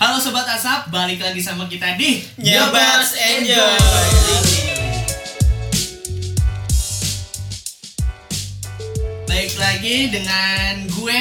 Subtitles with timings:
[0.00, 3.76] Halo Sobat Asap, balik lagi sama kita di Nyebas Enjoy.
[9.28, 11.20] Baik lagi dengan gue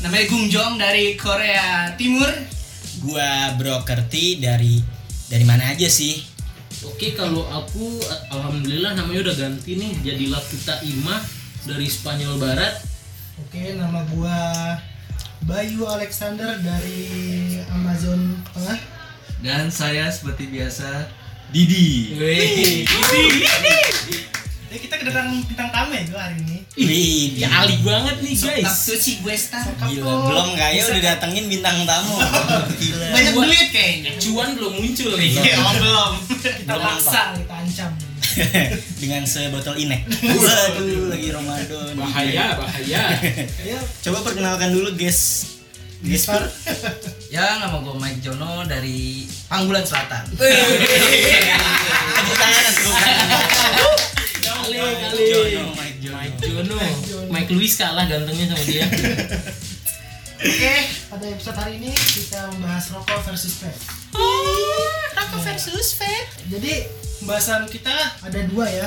[0.00, 2.32] Namanya Gung Jong dari Korea Timur
[3.04, 4.80] Gua Broker T dari
[5.28, 6.24] dari mana aja sih?
[6.88, 8.00] Oke kalau aku
[8.32, 11.20] alhamdulillah namanya udah ganti nih jadi Laputa Ima
[11.68, 12.72] dari Spanyol Barat.
[13.36, 14.40] Oke, nama gua
[15.46, 17.06] Bayu Alexander dari
[17.70, 18.78] Amazon Tengah.
[19.38, 21.06] Dan saya seperti biasa
[21.54, 22.18] Didi.
[22.18, 22.82] Wih,
[24.68, 26.58] Jadi kita kedatangan bintang tamu ya gua hari ini.
[26.74, 28.66] Wih, ya ali banget nih guys.
[28.66, 32.18] Satu si gue star Gila, belum kaya udah datengin bintang tamu.
[32.74, 33.06] Gila.
[33.14, 35.30] Banyak duit kayaknya Cuan belum muncul nih.
[35.38, 37.90] Iya, belum Kita paksa, kita ancam.
[39.02, 40.02] Dengan sebotol inek.
[40.22, 41.94] Waduh, lagi Ramadan.
[41.98, 43.02] Bahaya, bahaya.
[43.64, 45.54] Ayo, Coba perkenalkan dulu guys.
[45.98, 46.46] Guys, Gespar.
[47.28, 50.24] Ya, nama gue Mike Jono dari Panggulan Selatan.
[50.32, 50.48] tepuk
[52.40, 53.28] tangan, tepuk tangan.
[54.40, 55.24] Kali, Mike kali.
[55.28, 56.16] Jono, Mike Jono.
[56.16, 56.76] Mike Jono.
[57.04, 57.28] Jono.
[57.28, 58.86] Mike Luis kalah gantengnya sama dia.
[60.38, 60.74] Oke,
[61.10, 63.76] pada episode hari ini kita membahas rokok versus vape.
[65.18, 66.86] Rokok versus vape Jadi
[67.18, 68.86] pembahasan kita ada dua ya,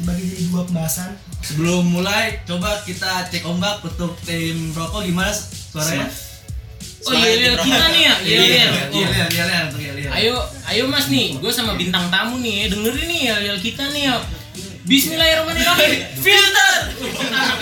[0.00, 1.12] dibagi jadi dua pembahasan.
[1.44, 6.08] Sebelum mulai, coba kita cek ombak untuk tim rokok gimana suaranya?
[7.00, 8.14] Oh iya, iya kita nih ya.
[8.20, 8.44] Iya, iya.
[8.44, 10.10] Iya, iya, iya, iya, iya, iya.
[10.12, 10.36] Ayo,
[10.68, 14.20] ayo Mas nih, gue sama bintang tamu nih, dengerin nih ya kita nih ya.
[14.84, 16.00] Bismillahirrahmanirrahim.
[16.20, 16.74] Filter.
[16.98, 17.56] Filter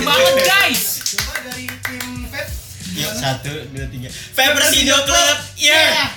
[0.00, 0.82] banget guys.
[1.12, 2.08] Coba dari tim.
[2.90, 4.08] Yuk, satu, dua, tiga.
[4.12, 6.10] Febrasido Club, yeah.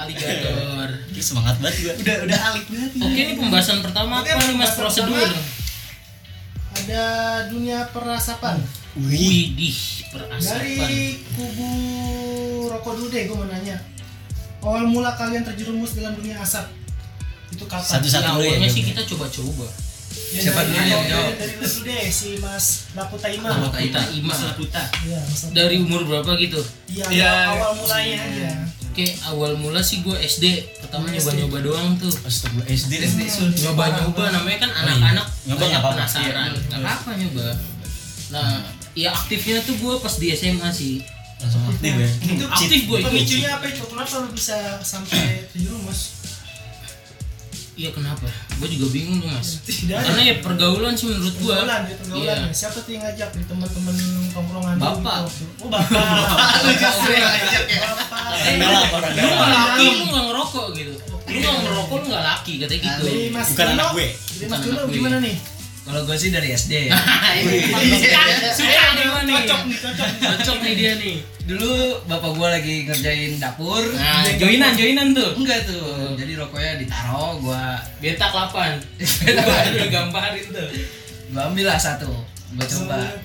[0.00, 0.79] Alligator.
[1.20, 1.94] Semangat banget gua.
[1.96, 2.90] Udah, udah alik banget.
[2.98, 5.12] Oke nih pembahasan pertama Oke, apa nih Mas prosedur?
[5.12, 5.42] pertama.
[6.72, 7.04] Ada
[7.46, 8.56] dunia perasapan.
[8.96, 10.58] Wih, Widih, perasapan.
[10.58, 11.70] Dari kubu
[12.68, 13.76] rokok dulu deh, gue mau nanya.
[14.60, 16.66] Awal mula kalian terjerumus dalam dunia asap
[17.50, 17.86] itu kapan?
[17.96, 18.22] Satu-satu.
[18.22, 19.66] Ya, dulu ya, awalnya sih kita coba-coba.
[20.30, 21.32] Ya, Siapa dulu yang dari- jawab?
[21.36, 23.48] Dari lu dulu deh, si Mas Kita Ima.
[23.50, 24.82] Mas Laputa Iya, Mas Raputa.
[25.52, 26.60] Dari umur berapa gitu?
[26.86, 27.30] Iya, Iya.
[27.50, 28.50] awal mulanya aja.
[29.00, 30.60] Oke, awal mula sih gue SD.
[30.76, 31.16] Pertama SD.
[31.40, 32.12] nyoba-nyoba doang tuh.
[32.12, 32.92] Astagfirullah SD.
[33.00, 33.48] SD Sul.
[33.48, 36.50] Nyoba-nyoba namanya kan anak-anak Nyoba banyak penasaran.
[36.52, 37.46] Iya, Nggak apa-apa nyoba.
[38.28, 38.60] Nah,
[38.92, 41.00] ya aktifnya tuh gue pas di SMA sih.
[41.40, 42.08] Langsung aktif ya.
[42.28, 43.08] Itu Aktif gue itu.
[43.08, 43.82] Pemicunya apa itu?
[43.88, 46.19] Kenapa lu bisa sampai terjerumus?
[47.80, 48.28] Iya kenapa?
[48.60, 49.56] Gue juga bingung tuh mas.
[49.68, 49.96] Tidak.
[49.96, 51.48] Karena ya pergaulan sih menurut gue.
[51.48, 52.20] Pergaulan, ya, pergaulan.
[52.20, 52.34] Iya.
[52.44, 52.52] ya.
[52.52, 53.94] Siapa tuh yang ngajak dari teman-teman
[54.36, 55.16] tongkrongan Bapak.
[55.32, 55.44] gitu?
[55.64, 56.04] Oh, bapak.
[56.68, 58.20] Lu justru yang ngajak ya Bapak.
[58.92, 60.92] Orang Lu nggak laki, lu nggak ngerokok gitu.
[61.08, 63.02] Lu nggak ngerokok, lu nggak laki katanya gitu.
[63.32, 64.06] Bukan anak gue.
[64.44, 64.72] Mas gue.
[64.92, 65.36] gimana nih?
[65.80, 66.92] Kalau gue sih dari SD.
[68.52, 68.84] Suka,
[69.24, 69.32] nih.
[69.32, 70.10] Cocok nih, cocok.
[70.20, 71.16] Cocok nih dia nih.
[71.48, 73.82] Dulu bapak gue lagi ngerjain dapur.
[73.96, 75.34] Nah, joinan, joinan tuh.
[75.40, 76.14] Enggak tuh.
[76.14, 78.76] Jadi rokoknya ditaruh, gua Beta 8
[79.74, 80.68] Udah gambarin tuh.
[81.32, 82.12] gua ambil lah satu.
[82.54, 83.16] Gua coba.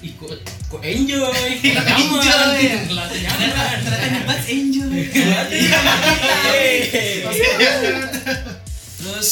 [0.00, 1.60] Ikut kok enjoy.
[2.00, 2.60] Enjoy.
[2.88, 5.04] Ternyata nyebat enjoy
[9.00, 9.30] Terus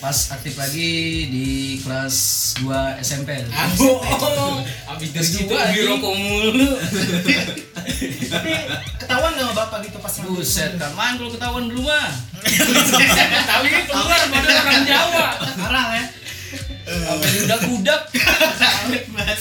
[0.00, 1.48] pas aktif lagi di
[1.84, 2.16] kelas
[2.64, 3.44] 2 SMP.
[3.76, 4.64] Bohong.
[4.88, 6.68] Abis dari situ beli rokok mulu.
[8.32, 8.52] Tapi
[8.96, 10.80] ketahuan gak sama bapak gitu pas Buset, mobil?
[10.80, 12.08] kan main kalau ketahuan dulu mah.
[13.44, 15.26] Tapi keluar pada orang Jawa.
[15.36, 16.04] Parah ya.
[16.88, 18.00] Sampai diudak-udak.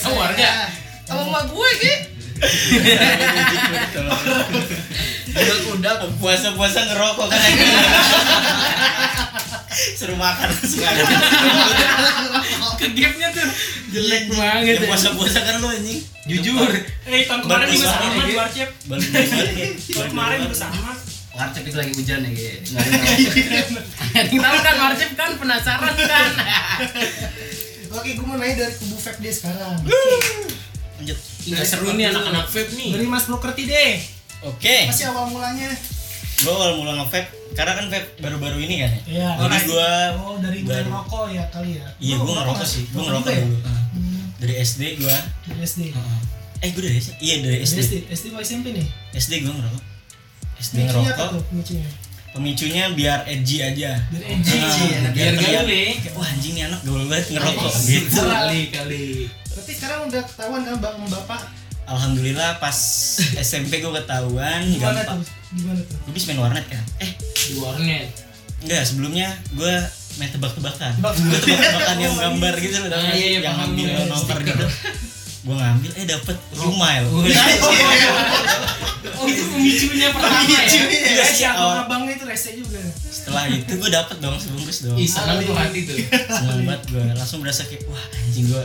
[0.03, 0.49] Oh, warga.
[1.07, 1.93] Sama emak gue ki.
[5.39, 5.97] Udak-udak.
[6.19, 7.39] Puasa-puasa ngerokok kan
[9.69, 11.03] Seru makan langsung ada.
[12.81, 13.45] Kegapnya tuh
[13.93, 14.81] jelek banget.
[14.81, 16.01] Ya puasa-puasa kan lu anjing.
[16.25, 16.69] Jujur.
[17.05, 18.69] Eh, tahun kemarin juga sama di Warcep.
[19.93, 20.91] Tahun kemarin juga sama.
[21.37, 22.47] Warcep itu lagi hujan ya ki.
[22.65, 23.83] Nggak ada rokok.
[24.17, 26.31] Yang tahu kan Marcep kan penasaran kan.
[27.89, 29.81] Oke, gue mau nanya dari kubu vape dia sekarang.
[31.01, 31.17] Lanjut.
[31.49, 32.89] Nggak seru nih anak-anak vape nih.
[32.93, 33.93] Dari Mas Brokerti deh.
[34.45, 34.89] Oke.
[34.89, 35.69] Apa sih awal mulanya?
[36.39, 39.01] Gua awal mula nge-vape karena kan vape baru-baru ini kan ya.
[39.05, 39.29] Iya.
[39.37, 41.87] Jadi gua Oh, dari mulai baru- rokok ya kali ya.
[41.97, 42.83] Iya, Lu gua ngerokok sih.
[42.85, 43.41] Gua Rokok ngerokok ya?
[43.41, 43.57] dulu.
[43.59, 45.17] Hmm, Dari SD gua.
[45.43, 45.81] Dari SD.
[45.89, 46.19] Heeh.
[46.59, 47.11] Eh, gua dari SD.
[47.19, 47.77] Iya, dari SD.
[47.81, 48.87] SD, SD apa SMP nih?
[49.11, 49.83] SD gua ngerokok.
[50.57, 51.27] SD ngerokok.
[51.29, 51.89] tuh pemicunya?
[52.29, 53.91] Pemicunya biar edgy aja.
[54.05, 54.55] Dari edgy.
[54.55, 54.69] Ah,
[55.09, 55.97] Biar kelihatan, gaul ya.
[55.97, 58.21] kayak, Wah anjing nih anak gaul banget ngerokok gitu.
[58.21, 59.05] Kali kali.
[59.49, 61.41] Berarti sekarang udah ketahuan kan bang sama bapak
[61.89, 62.77] Alhamdulillah pas
[63.43, 65.19] SMP gue ketahuan gimana gampang.
[65.19, 65.29] tuh?
[65.51, 65.97] Gimana tuh?
[65.99, 66.83] Gue bisa main warnet kan?
[66.99, 68.07] Eh Di warnet.
[68.59, 69.73] enggak sebelumnya gue
[70.15, 70.93] main tebak-tebakan.
[70.95, 71.25] Tebak-tebakan.
[71.25, 74.05] Gue tebak-tebakan yang Oh, gambar gitu loh, Ah, iya, iya, yang paham ngambil gue.
[74.05, 74.65] nomor gitu.
[75.39, 77.05] Gue ngambil eh dapet Rumail.
[79.21, 81.51] itu pemicunya pertama ya Iya, si Oh.
[81.51, 82.79] abang abangnya itu rese juga.
[83.03, 85.97] setelah itu gue dapet dong sebungkus dong Ih, senang tuh hati tuh
[86.29, 88.63] seneng banget gue langsung berasa kayak wah anjing gue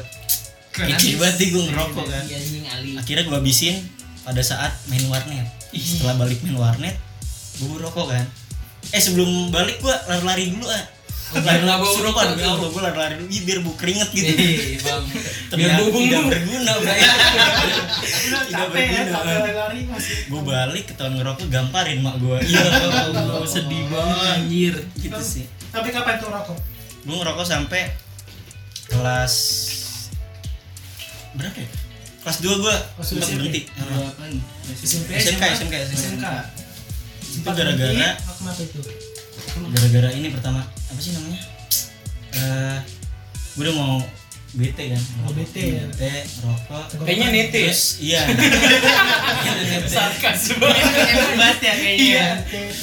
[0.75, 2.25] kece banget nih gue ngerokok kan?
[2.27, 2.39] Iya,
[2.99, 3.77] akhirnya gue habisin
[4.27, 5.47] pada saat main warnet.
[5.71, 6.97] Setelah balik main warnet
[7.63, 8.27] gue rokok kan?
[8.91, 10.85] Eh sebelum balik gue lari-lari dulu ah.
[11.35, 13.29] Biar nggak bau Sumpah, rokok, demi Allah, gue lari-lari dulu.
[13.33, 14.33] Ih, biar bau keringet gitu.
[14.39, 15.03] Ih, bang.
[15.55, 17.01] Biar bau tidak berguna bray
[18.51, 19.19] tidak ya, berguna
[19.55, 22.63] lari gue balik ketahuan ngerokok gamparin mak gue iya
[23.15, 24.75] Allah sedih banget anjir.
[24.99, 25.45] Gitu sih.
[25.71, 26.59] Tapi kapan tuh rokok?
[27.05, 27.93] gue ngerokok sampai
[28.89, 29.35] kelas
[31.35, 31.69] berapa ya?
[32.25, 33.37] Kelas 2 gue sempat SMP.
[33.37, 33.61] berhenti.
[34.81, 36.27] SMP, SMK, SMK, SMK.
[37.35, 38.81] itu gara-gara Kenapa itu?
[39.75, 40.61] gara-gara ini pertama.
[40.65, 41.41] Apa sih namanya?
[42.33, 42.79] Eh
[43.55, 43.95] gue udah mau
[44.55, 45.83] bete kan Mau bete, ya.
[45.85, 48.23] bete rokok kayaknya nete terus iya
[49.85, 52.27] sarkas banget Enak banget ya kayaknya.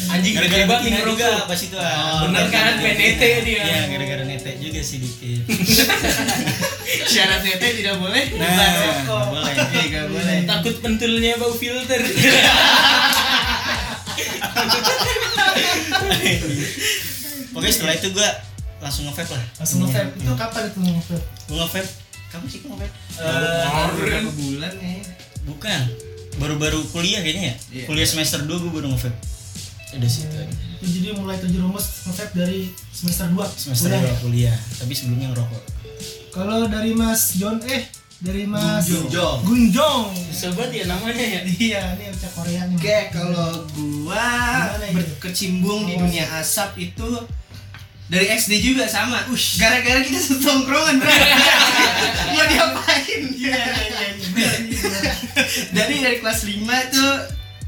[0.08, 1.88] anjing gara-gara bikin juga pas itu ah.
[1.88, 3.64] Oh, bener kan, PNT dia.
[3.64, 5.48] iya gara-gara nete juga sih dikit
[7.12, 8.24] Syarat nete tidak boleh.
[8.36, 8.72] nah nggak
[9.08, 9.24] rokok.
[9.32, 10.38] boleh Iya, nggak boleh.
[10.44, 12.02] takut pentulnya bau filter
[17.52, 18.30] pokoknya setelah itu gue
[18.82, 20.12] langsung nge-vape lah Langsung nge-vape.
[20.18, 21.24] Itu kapan itu nge-vape?
[21.48, 21.90] gue nge-vape
[22.28, 24.94] kamu sih nge-vape Eh, Beberapa bulan ya.
[25.44, 25.82] bukan
[26.34, 27.86] baru-baru kuliah kayaknya ya Iya.
[27.86, 29.18] kuliah semester 2 gue baru nge-vape
[29.92, 30.48] udah situ aja
[30.78, 35.64] Itu jadi mulai terjerumus nge-vape dari semester 2 semester 2 kuliah tapi sebelumnya ngerokok
[36.32, 37.86] Kalau dari Mas John eh
[38.18, 39.44] dari Mas Gunjong.
[39.44, 40.04] Gunjong.
[40.54, 42.78] banget ya namanya ya Iya, ini ucap Korea nih.
[42.78, 44.30] Oke, kalau gua
[44.72, 44.96] Gimana itu?
[44.96, 47.10] berkecimpung di dunia asap itu
[48.12, 49.24] dari SD juga sama.
[49.56, 51.08] Gara-gara kita satu tongkrongan, bro.
[52.36, 53.22] Mau diapain?
[53.40, 54.52] Iya, iya, iya.
[55.72, 56.60] Dari dari kelas 5
[56.92, 57.14] tuh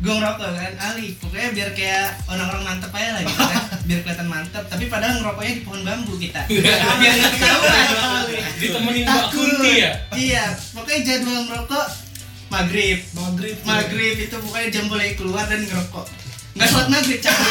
[0.04, 1.16] gue ngerokok kan, Ali.
[1.16, 3.64] Pokoknya biar kayak orang-orang mantep aja lah gitu kan.
[3.88, 6.40] Biar kelihatan mantep, tapi padahal ngerokoknya di pohon bambu kita.
[6.48, 8.24] biar nggak ketahuan.
[8.60, 11.86] ditemenin Mbak Kunti ya Iya, pokoknya jadwal ngerokok
[12.48, 13.00] maghrib.
[13.12, 13.56] Maghrib.
[13.64, 16.23] Maghrib itu pokoknya jam boleh keluar dan ngerokok.
[16.54, 17.50] Nggak sholat maghrib, cabut.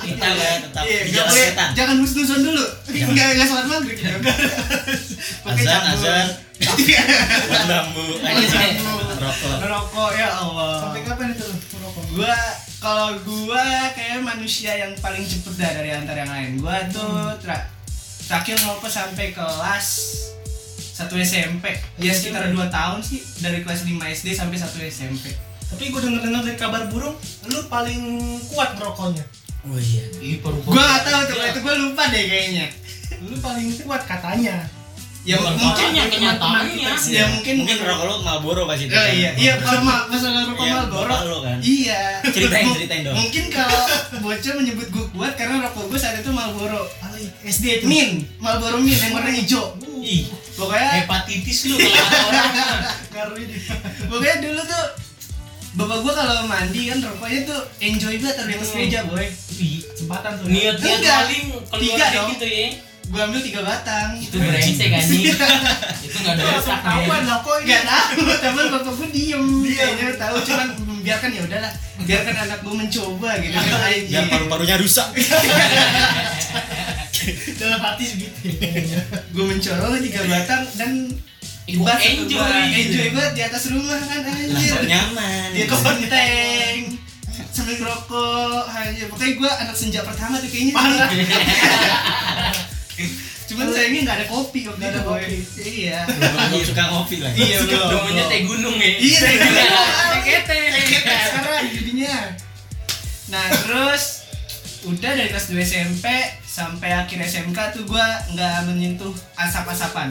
[0.00, 2.64] kita ya tetap Iya, di nggak jalan boleh, setan jangan husnuzon dulu.
[2.88, 3.96] Nggak nggak sholat maghrib.
[5.40, 6.26] Pakai azan azan
[6.58, 7.02] Iya.
[7.64, 8.70] bambu sih
[9.14, 10.74] rokok Ngerokok ya Allah.
[10.80, 12.02] Sampai kapan itu ngerokok?
[12.12, 12.34] Gua
[12.78, 13.62] kalau gua
[13.92, 16.50] kayak manusia yang paling cepet dah dari antara yang lain.
[16.58, 17.66] Gua tuh tra-
[18.24, 19.86] terakhir ngerokok sampai kelas
[20.94, 21.64] 1 SMP.
[21.96, 25.30] Ya sekitar 2 tahun sih dari kelas 5 SD sampai 1 SMP.
[25.68, 27.14] Tapi gue denger dengar dari kabar burung,
[27.46, 28.00] lu paling
[28.48, 29.24] kuat ngerokoknya.
[29.60, 32.66] oh iya Ih, Gua gak tahu tuh, itu gua lupa deh kayaknya.
[33.20, 34.64] Lu paling kuat katanya.
[35.22, 36.88] Ya Bukan mungkin katanya, ya kenyataannya.
[37.10, 40.64] Ya mungkin mungkin rokok lu Marlboro pas itu Oh iya, iya kalau ma masalah rokok
[40.64, 41.04] Iya, Marlboro.
[41.10, 41.58] bapak lo kan.
[41.60, 42.00] Iya.
[42.24, 43.12] Ceritain, ceritain dong.
[43.12, 43.80] Mungkin kalau
[44.24, 46.80] bocah menyebut gue kuat karena rokok gue saat itu Marlboro.
[47.04, 47.84] Ali, SD itu.
[47.84, 49.76] Min, Marlboro Min yang warna hijau.
[50.00, 52.24] Ih, Pokoknya hepatitis lu kalau
[53.20, 53.56] orang ini.
[54.08, 54.84] pokoknya dulu tuh
[55.78, 59.22] Bapak gua kalau mandi kan rokoknya tuh enjoy banget di atas meja boy.
[59.56, 60.44] Ih, Kesempatan tuh.
[60.44, 61.18] niat niat Enggak.
[61.68, 62.28] paling Tiga dong.
[62.34, 62.68] gitu ya
[63.08, 64.10] Gua ambil tiga batang.
[64.16, 65.32] itu brengsek anjing
[66.04, 67.68] itu nggak ada Lu otak ketahuan ya lah kok ini.
[67.70, 69.44] Gak tahu, teman bapak gue diem.
[69.64, 70.68] Kayaknya tahu cuman
[71.00, 71.72] biarkan ya udahlah.
[71.98, 74.18] Biarkan anak gue mencoba gitu kan aja.
[74.28, 75.08] paru-parunya rusak
[77.58, 78.38] Dalam hati segitu.
[79.30, 80.90] gue mencorong tiga batang dan
[81.68, 82.80] Ibu enjoy gitu.
[82.80, 86.78] enjoy banget di atas rumah kan anjir lah nyaman di konteng
[87.48, 90.74] sambil ngerokok anjir pokoknya gue anak senja pertama tuh kayaknya
[93.48, 95.36] cuman sayangnya nggak ada kopi waktu itu kopi.
[95.64, 97.88] iya belum suka ngopi lah Iya, belum.
[97.90, 99.18] namanya teh gunung ya iya
[100.20, 100.60] Tekete.
[101.32, 102.16] sekarang jadinya
[103.28, 104.24] nah terus
[104.84, 106.04] udah dari kelas 2 SMP
[106.58, 110.10] sampai akhir SMK tuh gue nggak menyentuh asap-asapan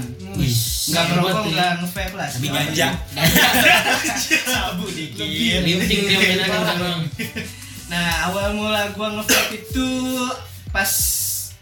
[0.87, 1.51] nggak merokok ya.
[1.51, 2.87] nggak nge-vape lah tapi ganja
[4.55, 5.59] sabu dikit dia
[7.87, 9.87] Nah, awal mula gua nge-vape itu
[10.75, 10.91] pas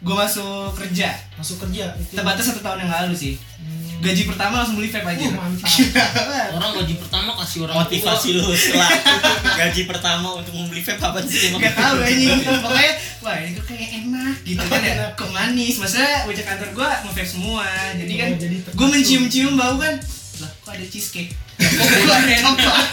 [0.01, 1.13] gua masuk kerja.
[1.37, 2.17] Masuk kerja itu.
[2.17, 3.33] Tepatnya satu tahun yang lalu sih.
[3.61, 3.84] Hmm.
[4.01, 5.25] Gaji pertama langsung beli vape aja.
[5.25, 5.69] Uh, mantap.
[6.59, 8.89] orang gaji pertama kasih orang motivasi lu setelah
[9.63, 11.53] gaji pertama untuk membeli vape apa sih?
[11.55, 12.39] Gak tau anjing.
[12.43, 14.93] Pokoknya wah ini kok kayak enak gitu kan ya.
[15.15, 15.75] Kok manis.
[15.79, 17.67] Maksudnya wajah kantor gua nge-vape semua.
[17.95, 19.95] Jadi kan Oh, jadi gua mencium-cium bau kan.
[20.65, 21.29] Kok ada cheesecake?
[21.61, 22.89] Kok ada coklat?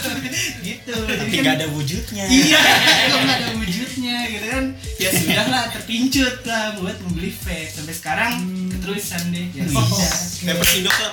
[0.61, 0.93] gitu.
[0.93, 2.61] Jadi tapi kan gak ada wujudnya iya
[3.09, 4.65] kok nggak ada wujudnya gitu kan
[4.95, 8.33] ya sudah lah terpincut lah buat membeli vape sampai sekarang
[8.69, 9.83] keterusan deh ya Oh.
[9.89, 11.11] sudah hidup lah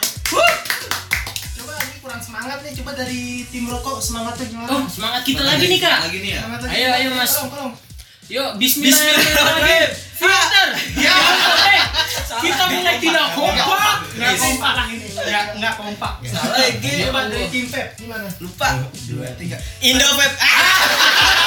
[1.54, 4.68] Coba ini kurang semangat nih coba dari tim rokok semangatnya gimana?
[4.70, 5.98] Oh, semangat kita lagi nih, Kak.
[6.08, 6.40] Lagi nih ya.
[6.42, 6.66] Lagi.
[6.70, 7.32] Ayo, ayo, Mas.
[7.34, 7.72] Tolong, tolong.
[8.30, 9.90] Yuk, bismillahirrahmanirrahim.
[10.14, 10.68] Filter.
[11.02, 11.10] Ya,
[11.66, 11.82] eh,
[12.38, 14.06] kita mulai tidak kompak.
[14.14, 15.02] Nggak kompak lah ini.
[15.10, 16.12] Nggak nggak kompak.
[16.30, 17.10] Salah lagi.
[17.10, 18.30] Coba dari tim Pep gimana?
[18.38, 18.86] Lupa.
[19.10, 19.58] Dua, tiga.
[19.82, 21.39] Indovep ah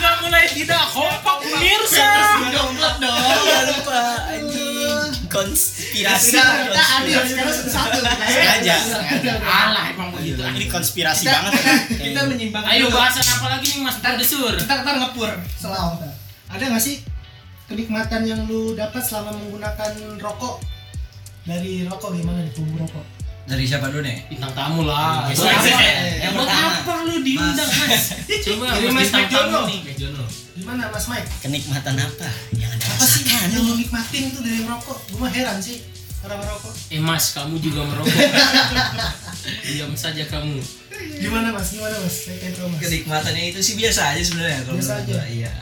[0.00, 2.08] Juga mulai tidak kompak pemirsa.
[2.48, 3.20] Download dong.
[3.20, 4.00] Jangan lupa
[4.32, 8.00] anjing konspirasi Sudah, kita adil sekarang satu-satu.
[8.00, 8.76] sengaja
[9.44, 10.40] Alah, emang begitu.
[10.40, 11.52] ini konspirasi Kita, banget
[12.00, 12.64] kita menyimbang.
[12.64, 12.96] Ayo dulu.
[12.96, 14.56] bahasan apa lagi nih Mas Produser?
[14.64, 15.30] Ntar ntar ngepur.
[15.60, 16.08] Selalu.
[16.48, 17.04] Ada nggak sih
[17.68, 20.64] kenikmatan yang lu dapat selama menggunakan rokok?
[21.44, 23.19] Dari rokok gimana nih tubuh rokok?
[23.50, 24.30] Dari siapa dulu nih?
[24.30, 25.26] Bintang tamu lah.
[25.26, 26.30] Yes, Buat apa?
[26.30, 28.04] Buat apa lu diundang, Mas?
[28.46, 29.30] Coba Mas Mike
[29.98, 30.22] Jono.
[30.54, 31.26] Gimana Mas Mike?
[31.40, 34.98] kenikmatan apa yang anda Apa sih rasakan yang lu nikmatin tuh dari rokok?
[35.10, 35.82] Gue mah heran sih
[36.22, 36.74] orang rokok.
[36.92, 38.12] Eh Mas, kamu juga merokok.
[39.66, 40.60] Diam saja kamu.
[41.18, 41.74] Gimana Mas?
[41.74, 42.14] Gimana Mas?
[42.22, 42.80] Saya pengen tahu Mas.
[42.86, 45.10] Kenikmatannya itu sih biasa aja sebenarnya kalau Biasa aja.
[45.10, 45.52] gua, Iya.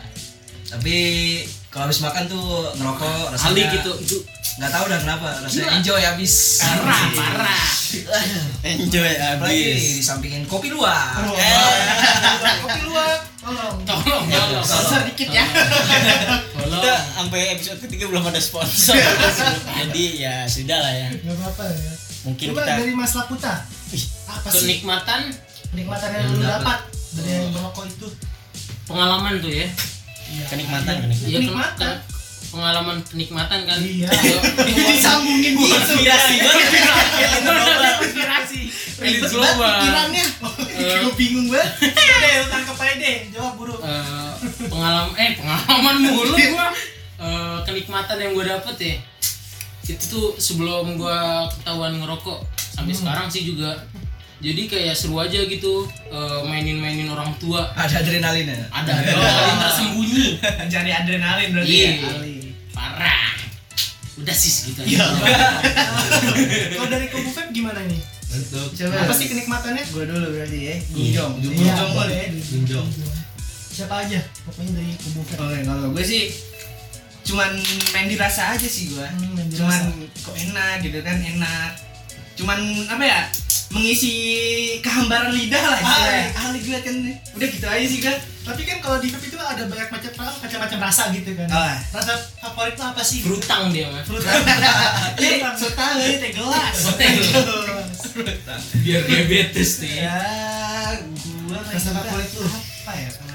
[0.68, 0.96] Tapi
[1.68, 2.44] kalau habis makan tuh
[2.74, 4.16] ngerokok rasanya Ali gitu, itu
[4.58, 5.76] nggak tahu dah kenapa rasanya Gila.
[5.76, 7.64] enjoy habis parah, parah.
[8.66, 11.32] enjoy apalagi abis disampingin kopi luar Oh.
[11.32, 11.78] Eh.
[12.64, 13.16] Kopi luar.
[13.38, 13.76] Tolong.
[13.80, 14.60] Tolong, tolong.
[14.60, 15.44] Sponsor dikit ya.
[16.52, 16.68] Tolong.
[16.74, 18.92] kita sampai episode ketiga belum ada sponsor
[19.78, 21.92] jadi ya sudah lah ya Gak apa-apa ya.
[22.26, 23.54] mungkin Coba kita dari Mas Laputa.
[23.88, 25.20] Ih, Apa sih Kenikmatan
[25.68, 26.60] kenikmatan yang lu dapat.
[26.60, 26.78] dapat
[27.14, 28.08] dari yang merokok itu?
[28.84, 29.68] pengalaman tuh ya.
[30.46, 31.78] Kenikmatan kenikmatan Iya, Kenikmatan.
[31.90, 32.00] kan-
[32.48, 33.76] pengalaman kenikmatan kan.
[33.78, 34.08] Iya.
[34.88, 35.68] Disambungin gitu.
[35.68, 36.68] konspirasi banget
[38.00, 38.60] Inspirasi.
[38.98, 39.74] Elit Ribet banget global.
[39.78, 40.24] pikirannya.
[40.74, 40.96] Eh.
[40.98, 41.68] Gue bingung banget.
[41.92, 43.16] Deh, lu tangkap aja deh.
[43.30, 43.74] Jawab buru.
[43.76, 44.32] Eh,
[44.64, 46.68] pengalaman eh pengalaman mulu gua
[47.18, 48.94] Eh, kenikmatan yang gue dapet ya
[49.84, 53.72] itu tuh sebelum gua ketahuan ngerokok sampai sekarang sih juga
[54.38, 60.26] jadi kayak seru aja gitu eh, mainin-mainin orang tua ada adrenalinnya ada adrenalin tersembunyi
[60.68, 61.90] Cari adrenalin berarti Iya.
[61.96, 62.10] ya.
[62.70, 63.34] Parah
[64.14, 65.02] udah sih segitu Iya.
[65.02, 65.34] aja
[66.74, 67.98] Kalau dari kubu Feb gimana nih?
[68.28, 68.94] bentuk Coba.
[69.02, 69.84] Apa sih kenikmatannya?
[69.88, 70.68] Gue dulu berarti ya.
[70.68, 70.76] Iya.
[70.92, 71.32] Gunjong.
[71.40, 72.22] Iya, Gunjong boleh.
[72.44, 72.86] Gunjong.
[73.72, 74.20] Siapa aja?
[74.44, 75.38] Pokoknya dari kubu Feb.
[75.40, 76.22] Oke, kalau gue sih
[77.24, 77.50] cuman
[77.90, 79.02] main dirasa aja sih gue.
[79.02, 79.80] Hmm, cuman
[80.14, 81.70] kok enak gitu kan enak.
[82.34, 83.20] Cuman apa ya?
[83.68, 84.12] Mengisi
[84.80, 86.26] kehambaran lidah lah istilahnya.
[86.40, 86.96] Ali gue kan
[87.36, 88.16] udah gitu aja sih kan.
[88.48, 91.48] Tapi kan kalau di Feb itu ada banyak macam macam-macam rasa gitu kan.
[91.52, 91.76] Oh.
[91.92, 93.20] Rasa favorit tuh apa sih?
[93.20, 94.00] frutang dia mah.
[95.20, 96.76] Eh, so tau ini teh gelas.
[98.82, 100.20] biar diabetes nih ya,
[101.46, 102.48] gua Rasa favorit lu?
[102.48, 103.27] apa ya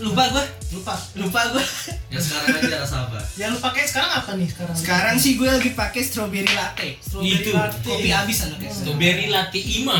[0.00, 0.94] Lupa gua, Lupa.
[1.14, 1.64] lupa gua.
[2.08, 4.74] ya sekarang aja rasa apa Yang lu pakai sekarang apa nih sekarang?
[4.74, 6.96] Sekarang sih gue lagi pakai strawberry latte.
[6.98, 7.84] Strawberry Itu, latte.
[7.84, 8.70] Kopi abis anaknya.
[8.70, 9.98] strawberry latte ima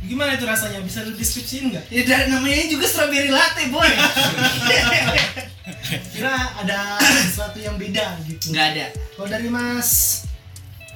[0.00, 0.80] Gimana itu rasanya?
[0.80, 1.84] Bisa lu deskripsiin nggak?
[1.88, 3.86] Ya dari namanya juga strawberry latte, boy.
[6.10, 8.50] Kira ada sesuatu yang beda gitu.
[8.50, 8.86] Enggak ada.
[9.14, 10.24] Kalau dari Mas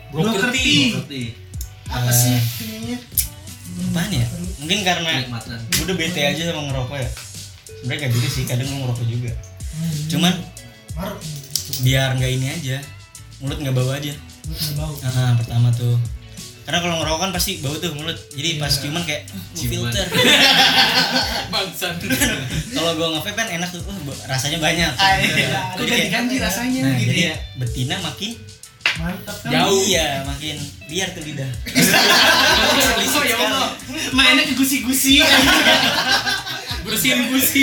[0.09, 1.23] broker Broker tea seperti
[1.87, 2.99] apa Eh, sih ininya?
[3.83, 4.25] apaan ya
[4.59, 7.09] mungkin karena gue udah bete aja sama ngerokok ya
[7.83, 9.33] sebenarnya gak juga sih kadang gue ngerokok juga
[9.73, 10.35] Hmm, cuman
[10.93, 11.19] Maruk.
[11.81, 12.77] biar nggak ini aja
[13.39, 14.13] mulut nggak bau aja
[14.43, 14.93] Lu kena bau.
[15.03, 15.97] Ah, pertama tuh
[16.63, 18.79] karena kalau ngerokok kan pasti bau tuh mulut jadi pas Iya.
[18.79, 19.73] ciuman kayak "Ah, Ciuman.
[19.89, 20.07] filter
[21.53, 21.95] bangsat
[22.77, 23.97] kalau gue ngevape kan enak tuh uh,
[24.27, 25.49] rasanya banyak Ah, Jadi iya.
[25.49, 27.35] Kok kayak- ganti-ganti rasanya nah, gitu jadi ya.
[27.57, 28.33] betina makin
[28.93, 29.51] Mantap kan?
[29.51, 29.81] Jauh.
[29.83, 31.49] iya makin liar tuh lidah
[33.13, 33.73] Oh ya Allah.
[34.11, 35.21] Mainnya ke gusi-gusi.
[36.83, 37.63] Bersihin gusi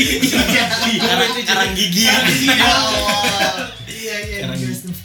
[0.99, 2.03] karang, karang gigi.
[2.07, 2.15] Ya
[2.59, 3.69] Allah.
[3.89, 4.95] Iya iya Sekarang bagus tuh.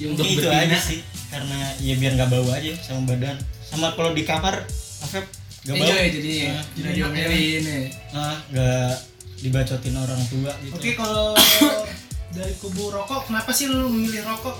[0.00, 3.36] yang Mungkin itu aja sih karena ya biar nggak bau aja sama badan.
[3.62, 4.64] Sama kalau di kamar
[5.04, 5.20] vape
[5.62, 5.84] nggak bau?
[5.84, 6.48] Enjoy jadinya.
[6.50, 7.80] Ah, Tidak diomelin ya.
[8.16, 8.92] ah, nggak
[9.40, 10.72] dibacotin orang tua gitu.
[10.74, 11.36] Oke kalau
[12.36, 14.56] dari kubu rokok, kenapa sih lu memilih rokok?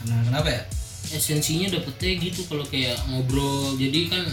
[0.00, 0.62] karena kenapa ya?
[1.12, 3.76] Esensinya dapetnya gitu kalau kayak ngobrol.
[3.76, 4.24] Jadi kan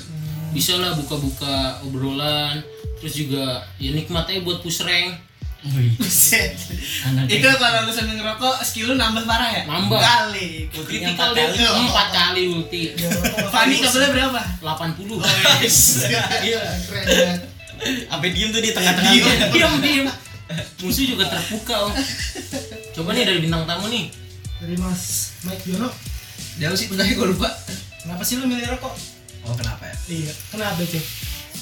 [0.49, 2.61] bisa lah buka-buka obrolan
[2.97, 3.43] terus juga
[3.77, 5.27] ya nikmatnya buat push rank
[5.99, 6.55] Buset.
[7.27, 9.61] Itu kalau lu sambil ngerokok, skill lu nambah parah ya?
[9.67, 9.99] Nambah.
[9.99, 10.71] Kali.
[10.71, 11.83] Ultinya critical empat kali.
[11.83, 13.91] empat kali ulti Ya, rokok Fani bagus.
[13.91, 14.41] kabelnya berapa?
[14.63, 15.19] 80
[16.47, 17.39] Iya, keren banget.
[18.07, 19.49] sampai diem tuh di tengah-tengah diam tuh.
[19.51, 20.07] diam diam
[20.79, 21.91] musuh juga terpukau
[22.91, 24.07] coba nih dari bintang tamu nih
[24.59, 25.91] Dari Mas Mike Jono,
[26.55, 27.51] jauh sih bentar gue lupa
[27.99, 28.95] kenapa sih lu milih rokok?
[29.49, 31.01] Oh kenapa ya Iya, kenapa cuy?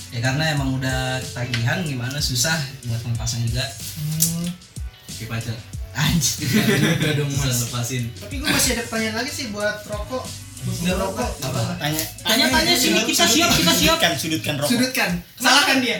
[0.08, 3.66] ya karena emang udah ketagihan gimana susah buat melepasnya juga
[3.98, 4.48] Hmm,
[5.26, 5.56] pacar
[5.98, 6.46] Anjir.
[6.46, 7.58] Juga dong Bisa mas.
[7.66, 8.04] lepasin.
[8.14, 10.22] Tapi gue masih ada pertanyaan lagi sih buat rokok.
[10.62, 11.32] Buat Udah rokok.
[11.42, 11.62] Apa?
[11.76, 13.98] Tanya, Tanya-tanya sini, kita siap, kita siap.
[13.98, 14.70] Sudutkan, sudutkan rokok.
[14.70, 15.10] Sudutkan.
[15.42, 15.98] Salahkan dia.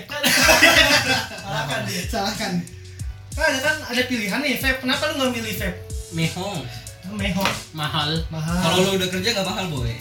[1.42, 2.02] Salahkan dia.
[2.06, 2.52] Salahkan.
[3.34, 4.80] Nah, ada kan ada pilihan nih, vape.
[4.82, 5.78] Kenapa lu nggak milih vape?
[6.10, 6.58] Mehong,
[7.78, 8.12] Mahal.
[8.28, 8.58] mahal.
[8.60, 9.92] Kalau lu udah kerja gak mahal boy.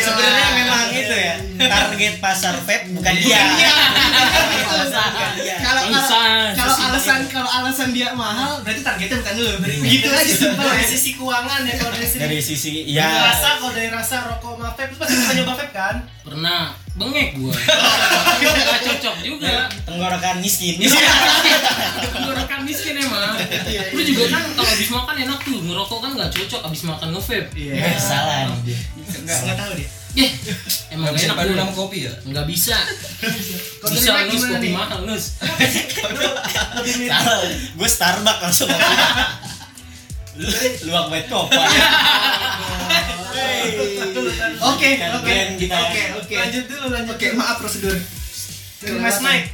[0.00, 1.34] Sebenarnya memang itu ya.
[1.64, 3.38] Target pasar vape bukan dia.
[3.38, 3.48] Bukan
[5.38, 5.56] dia.
[5.60, 5.82] Kalau
[6.54, 7.20] kalau Alasan.
[7.28, 9.48] kalau alasan dia mahal berarti targetnya bukan lu.
[9.62, 13.72] Begitu aja simpel dari sisi keuangan ya kalau dari sisi Dari sisi ya rasa kalau
[13.76, 15.96] dari rasa rokok sama vape pasti pernah nyoba vape kan?
[16.24, 16.62] Pernah
[16.94, 17.50] bengek gua.
[18.44, 19.66] Gak cocok juga.
[19.82, 20.78] tenggorokan miskin.
[22.14, 23.34] Tenggorokan miskin emang.
[23.90, 27.50] Lu juga kan kalau habis makan enak tuh, ngerokok kan nggak cocok habis makan nge-vape.
[27.58, 28.78] Eh, salah nih dia.
[29.18, 29.88] Enggak enggak tahu dia.
[30.14, 30.30] Eh,
[30.94, 32.12] emang Gak enak padu sama kopi ya?
[32.22, 32.78] Nggak bisa.
[33.82, 34.72] Bisa nus gimana kopi nih?
[34.78, 35.24] mahal nus.
[37.10, 37.38] Salah.
[37.74, 38.70] Gue Starbucks langsung.
[40.34, 40.50] Lu
[40.90, 41.62] luak white copa.
[44.42, 45.34] Oke, oke.
[45.64, 46.34] Oke, oke.
[46.34, 47.14] Lanjut dulu, lanjut.
[47.14, 47.96] Oke, maaf prosedur.
[48.82, 49.48] Dari Mas Mike.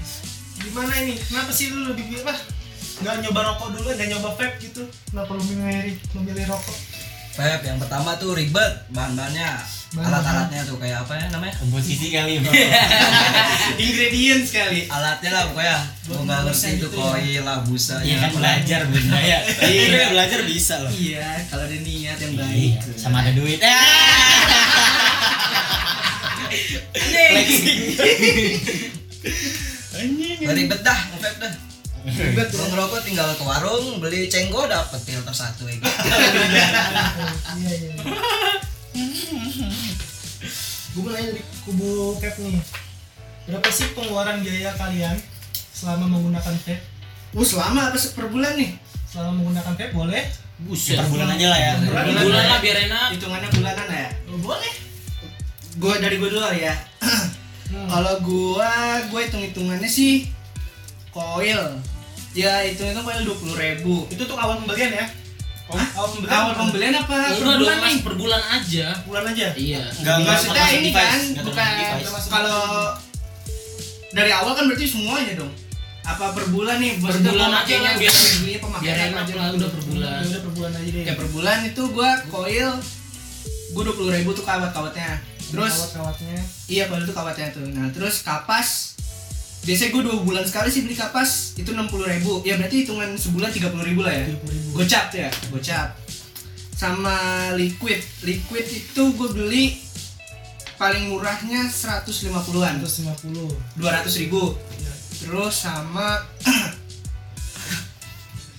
[0.61, 1.15] Gimana ini?
[1.17, 2.35] Kenapa sih lu lebih pilih apa?
[3.01, 4.83] Nggak nyoba rokok dulu, nggak nyoba vape gitu?
[5.09, 6.77] Kenapa lu memilih memilih rokok?
[7.33, 9.80] Pep, yang pertama tuh ribet bahan-bahannya.
[9.91, 11.51] Alat-alatnya tuh kayak apa ya namanya?
[11.59, 12.55] Komposisi kali bro.
[13.83, 14.87] Ingredient sekali.
[14.87, 15.79] Alatnya lah pokoknya.
[16.07, 16.95] Gua nggak ngerti itu ya.
[16.95, 19.39] koil lah, busa Iya kan belajar bunda ya.
[19.67, 20.95] Iya belajar bisa loh.
[20.95, 22.79] Iya, kalau ada niat yang baik.
[22.79, 23.59] Iya, sama ada duit.
[23.59, 23.71] Eh.
[26.95, 27.83] Flexing.
[30.55, 31.55] Ribet dah, nge-vape dah.
[32.07, 35.77] Ribet, ngerokok tinggal ke warung, beli cenggo dapet filter satu ya.
[37.59, 37.93] Iya, iya.
[40.97, 42.63] Gue mau nanya dari kubu vape nih.
[43.47, 45.17] Berapa sih pengeluaran biaya kalian
[45.71, 46.77] selama menggunakan vape?
[47.31, 48.75] Uh, selama apa per bulan nih?
[49.07, 50.25] Selama menggunakan vape boleh?
[50.67, 50.99] Buset.
[50.99, 51.73] Per bulan aja lah ya.
[51.79, 53.09] Per bulan lah biar enak.
[53.17, 54.09] Hitungannya bulanan ya.
[54.29, 54.73] Oh, boleh.
[55.79, 56.75] Gua dari gua dulu ya.
[57.71, 57.87] Hmm.
[57.87, 58.73] Kalau gua,
[59.09, 60.27] gua hitung hitungannya sih
[61.15, 61.79] koil.
[62.35, 64.11] Ya itu itu koil dua puluh ribu.
[64.11, 65.07] Itu tuh awal pembelian ya?
[65.71, 66.35] Awal pembelian.
[66.35, 67.17] Awal pembelian apa?
[67.31, 67.97] Per bulan nih?
[68.03, 68.87] per bulan aja.
[69.05, 69.47] Bulan aja.
[69.55, 69.83] Iya.
[69.93, 71.73] Enggak enggak Maksudnya ini kan bukan
[72.27, 72.63] kalau
[74.11, 75.53] dari awal kan berarti semuanya dong.
[76.01, 76.99] Apa per bulan nih?
[76.99, 80.21] Per bulan aja pemakaiannya lah, biar- Biar pemakaian aja lah udah per bulan.
[80.27, 81.03] Udah per bulan aja deh.
[81.07, 82.71] Kayak per bulan itu gua koil
[83.71, 85.23] gua dua puluh ribu tuh kawat kawatnya.
[85.51, 86.39] Terus kawat-kawatnya.
[86.67, 87.63] iya kalau itu kawatnya tuh.
[87.69, 88.90] Nah terus kapas
[89.71, 93.15] biasanya gue dua bulan sekali sih beli kapas itu enam puluh ribu ya berarti hitungan
[93.15, 94.75] sebulan tiga puluh ribu lah ya 30.000.
[94.75, 95.89] gocap ya gocap
[96.73, 97.17] sama
[97.55, 99.79] liquid liquid itu gue beli
[100.75, 103.77] paling murahnya 150-an 150.
[103.77, 103.77] 200
[104.19, 104.91] ribu Ya.
[105.21, 106.19] terus sama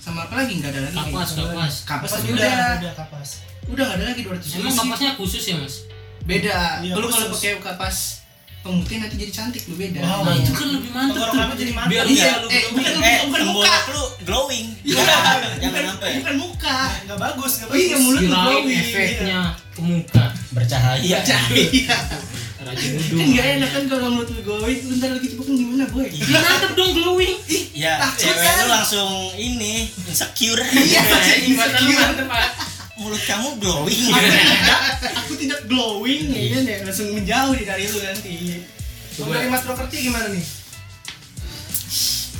[0.00, 1.50] sama apa lagi nggak ada lagi Kapas, kayaknya.
[1.50, 1.74] kapas.
[1.82, 3.28] kapas Kapas udah, udah udah kapas.
[3.66, 5.74] udah nggak ada lagi 200 ribu Emang kapasnya khusus ya mas?
[6.22, 8.21] beda Iya, lu kalau pakai kapas
[8.62, 10.22] pemutih nanti jadi cantik lu beda Wow.
[10.22, 11.22] Nah itu kan lebih mantep tuh.
[11.24, 11.90] Tenggorokan lu jadi mantep.
[11.90, 13.74] Biar Iya, iya, lu eh, bukan- Eh, bukan muka.
[13.88, 14.66] lu glowing.
[14.82, 18.00] Iya, Jangan bukan, sampai bukan muka Nggak bagus, nggak Oh iya, bagus.
[18.00, 18.66] mulut lu glowing.
[18.72, 20.24] efeknya ke muka.
[20.52, 21.00] bercahaya.
[21.02, 21.18] Iya.
[22.62, 23.26] Rajin Kan duduk.
[23.28, 26.06] nggak enak kan kalau mulut lu glowing, lu ntar lagi kan gimana boy?
[26.06, 27.34] Dia mantep dong glowing.
[27.74, 28.54] Ya, Takut kan?
[28.54, 30.62] lu langsung ini insecure.
[30.62, 31.00] Iya,
[31.58, 32.46] Mata lu mantep pak.
[33.02, 34.02] Mulut kamu glowing.
[35.26, 38.34] Aku tidak glowing, ya kan ya langsung menjauh nih dari lu nanti.
[39.12, 40.44] Kalau dari Mas Properti gimana nih?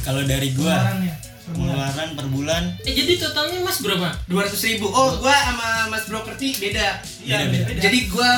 [0.03, 4.15] Kalau dari gua Pengeluarannya pengeluaran per bulan Eh jadi totalnya mas berapa?
[4.27, 4.87] Dua ratus ribu.
[4.87, 7.03] Oh, gua sama Mas Brokerti beda.
[7.21, 7.67] Iya, Beda-beda.
[7.67, 7.81] beda.
[7.83, 8.31] Jadi gua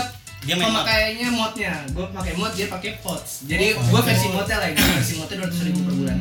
[0.45, 3.45] dia pemakaiannya modnya, gua pakai mod dia pakai pots.
[3.45, 6.17] Jadi Oh, gua versi modnya lah, versi modnya dua ratus ribu per bulan.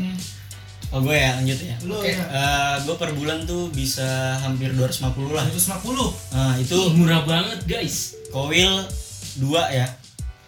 [0.94, 1.76] Hmm, Oh gue ya lanjut ya.
[1.82, 2.06] Lu Oke.
[2.08, 2.22] ya.
[2.22, 4.06] Eh, gue per bulan tuh bisa
[4.38, 5.02] hampir 250
[5.32, 5.42] lah.
[5.44, 6.14] 150.
[6.32, 8.14] Nah, itu Ih, murah banget guys.
[8.30, 8.86] koil
[9.36, 9.90] dua ya.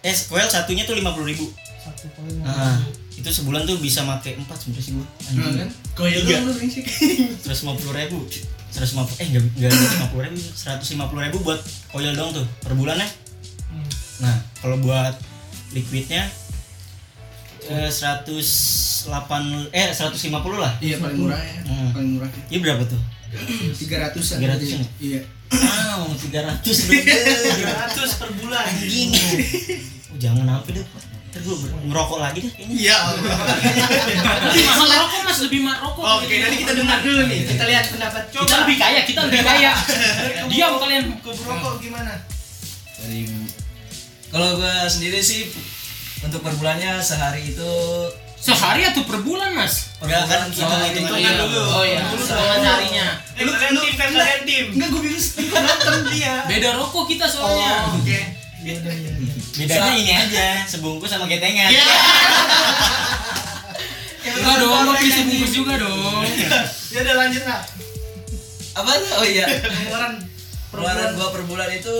[0.00, 1.50] Eh, koil satunya tuh 50.000 ribu.
[1.76, 2.30] Satu poin.
[2.40, 2.78] Nah,
[3.12, 5.06] itu sebulan tuh bisa make 4 sebenarnya sih gue.
[5.34, 5.68] Nah, kan?
[5.94, 6.38] Koil Tiga.
[6.38, 6.86] dong lu brengsek.
[7.42, 8.18] 150 ribu
[8.68, 9.72] 150 eh enggak enggak
[10.12, 13.08] 150 ribu 150 ribu buat koil dong tuh per bulannya
[13.66, 13.88] Hmm.
[14.20, 15.16] nah kalau buat
[15.72, 16.28] liquidnya
[17.68, 19.06] eh, 108
[19.70, 21.60] eh 150 lah Iya paling murah ya.
[21.64, 21.90] Hmm.
[21.92, 22.30] Paling murah.
[22.48, 23.00] ini berapa tuh
[23.76, 24.38] Tiga ratusan.
[24.38, 24.88] 300-an ya?
[24.96, 25.20] Iya.
[25.52, 27.26] wow 300 brother
[27.92, 28.62] 300 per bulan.
[28.64, 29.10] anjing
[30.10, 30.84] oh, jangan sampai deh
[31.26, 32.96] ntar gue ngerokok lagi deh kayaknya Iya.
[34.64, 36.24] Mahal rokok mas lebih mahal rokok.
[36.24, 37.40] Oke, nanti kita dengar dulu nih.
[37.44, 39.72] Kita lihat pendapat Kita lebih kaya, kita lebih kaya.
[40.48, 41.04] Diam kalian.
[41.20, 42.24] Kubu rokok gimana?
[42.96, 43.28] Dari
[44.26, 45.52] kalau gua sendiri sih
[46.26, 47.70] untuk per bulannya sehari itu
[48.36, 49.90] Sehari atau per bulan, Mas?
[49.98, 51.34] Enggak kan bulan, hitung soalnya hitungan iya.
[51.40, 51.62] dulu.
[51.66, 53.18] Oh iya, hitungan harinya.
[53.34, 54.70] Eh, kalian tim, kan kalian tim.
[54.76, 56.46] Enggak gue bingung ikut nonton Iya.
[56.46, 57.90] Beda rokok kita soalnya.
[57.90, 58.06] Oh, oke.
[58.06, 58.22] Iya,
[58.62, 59.34] iya, iya, iya.
[59.56, 61.74] Bedanya ini aja, sebungkus sama getengan.
[61.74, 61.90] Iya.
[64.36, 66.22] Enggak dong, kopi sebungkus juga dong.
[66.94, 67.66] Ya udah lanjut lah.
[68.78, 69.10] Apa tuh?
[69.16, 69.46] Oh iya.
[69.58, 70.22] Pengeluaran
[70.70, 71.18] per Pengeluaran bulan.
[71.18, 71.96] gua per bulan itu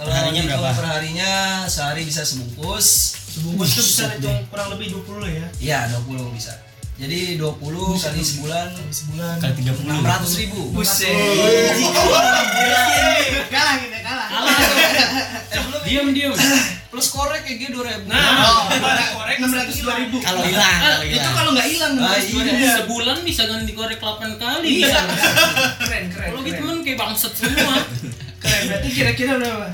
[0.00, 0.70] kalau Perharinya dihitung berapa?
[0.74, 1.30] Perharinya
[1.66, 2.86] sehari bisa sebungkus.
[3.30, 5.46] Sebungkus itu bisa hitung kurang lebih 20 ya.
[5.60, 6.56] Iya, 20 bisa.
[6.96, 7.56] Jadi 20
[7.96, 9.36] kali sebulan Sebulan.
[9.38, 10.00] Kali 30.
[10.00, 10.60] 600 ribu.
[10.70, 11.08] Buset.
[13.50, 14.26] Kalah kita kalah.
[14.30, 14.56] Kalah.
[15.86, 16.30] Diam, diam.
[16.86, 18.04] Plus korek kayak gitu 2000.
[18.04, 20.16] Nah, Oh, gimana korek enam ratus dua ribu.
[20.18, 22.58] Kalau hilang, kalau itu kalau nggak hilang enam Ah, ratus dua ribu.
[22.58, 22.72] iya.
[22.78, 25.00] Sebulan bisa ganti korek 8 kali bisa.
[25.80, 26.28] Keren keren.
[26.30, 27.74] Kalau gitu kan kayak bangsat semua.
[28.38, 28.62] Keren.
[28.66, 29.66] Berarti kira-kira berapa?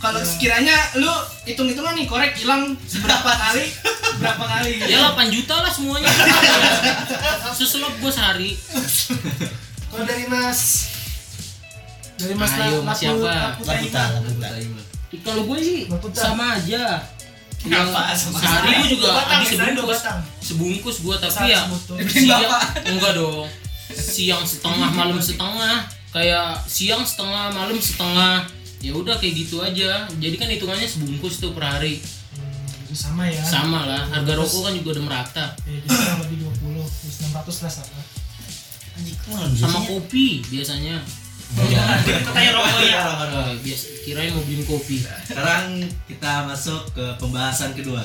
[0.00, 1.12] Kalau sekiranya lu
[1.44, 3.64] hitung-hitungan nih korek hilang berapa kali?
[4.16, 4.70] Berapa kali?
[4.80, 4.88] gitu?
[4.90, 6.08] Ya 8 juta lah semuanya.
[7.56, 8.56] Seselop gua sehari.
[9.86, 10.88] Kalau dari Mas
[12.16, 13.60] dari Mas Ayo, Mas siapa?
[13.60, 14.48] Laputa, Laputa.
[15.20, 16.20] Kalau gue sih Laputan.
[16.22, 17.00] sama aja.
[17.60, 18.12] Kenapa?
[18.12, 19.88] Sama Sehari gue juga batang, habis sebungkus.
[19.90, 20.18] batang.
[20.40, 21.60] Sebungkus gue tapi ya
[22.08, 22.48] siang
[22.88, 23.48] enggak dong.
[23.90, 25.76] Siang setengah, malam setengah.
[26.10, 28.48] Kayak siang setengah, malam setengah.
[28.80, 30.08] Ya udah kayak gitu aja.
[30.16, 32.00] Jadi kan hitungannya sebungkus tuh per hari.
[32.00, 33.44] Hmm, sama ya.
[33.44, 34.02] Sama lah.
[34.08, 35.46] Harga rokok kan juga udah merata.
[35.68, 38.00] Ya, jadi kurang lebih 20, terus 600 lah sama.
[39.00, 39.88] Ke mana Sama biasanya?
[39.88, 40.96] kopi biasanya.
[42.28, 43.00] Katanya rokok ya.
[43.04, 44.96] Oh, biasa kirain mau beli kopi.
[45.28, 45.64] Sekarang
[46.08, 48.04] kita masuk ke pembahasan kedua.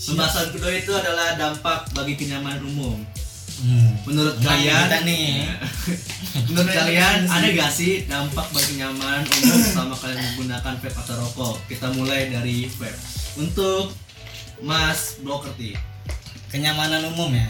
[0.00, 2.96] Pembahasan kedua itu adalah dampak bagi kenyamanan umum.
[3.60, 3.92] Hmm.
[4.02, 5.26] Menurut Mulai kalian, kita nih.
[6.48, 11.54] menurut kalian ada gak sih dampak bagi kenyamanan umum selama kalian menggunakan vape atau rokok?
[11.66, 12.96] Kita mulai dari vape.
[13.36, 13.92] Untuk
[14.58, 15.76] Mas Blokerti.
[16.46, 17.46] kenyamanan umum ya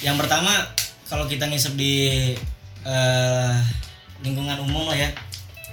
[0.00, 0.50] yang pertama
[1.06, 2.34] kalau kita ngisep di
[2.82, 3.54] eh,
[4.18, 5.08] lingkungan umum lah ya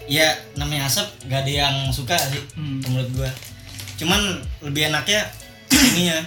[0.06, 2.80] ya namanya asap gak ada yang suka sih Hmm.
[2.82, 3.32] menurut gua
[3.98, 4.20] cuman
[4.62, 5.26] lebih enaknya
[5.90, 6.18] ininya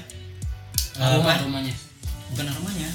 [0.92, 1.74] eh, Aroma aromanya.
[2.30, 2.90] Bukan aromanya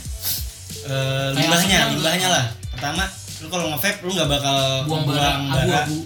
[0.77, 2.35] Eh, Kayak limbahnya limbahnya enggak?
[2.35, 3.03] lah pertama
[3.35, 5.97] lu kalau nge-vape lu nggak bakal Buang bara abu-abu.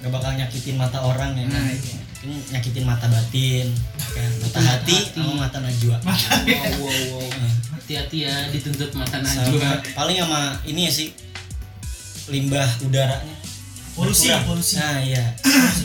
[0.00, 1.96] nggak bakal nyakitin mata orang ya kan Nah, iya.
[2.22, 3.68] ini nyakitin mata batin
[4.10, 6.16] kan mata hati sama mata najwa Wow,
[6.80, 7.28] wow, wow.
[7.74, 9.70] Hati-hati ya dituntut mata sama najwa.
[9.92, 11.08] paling sama ini ya sih
[12.26, 13.36] limbah udaranya
[13.92, 14.44] Polusi, Berkurang.
[14.50, 14.74] polusi.
[14.74, 15.24] nah iya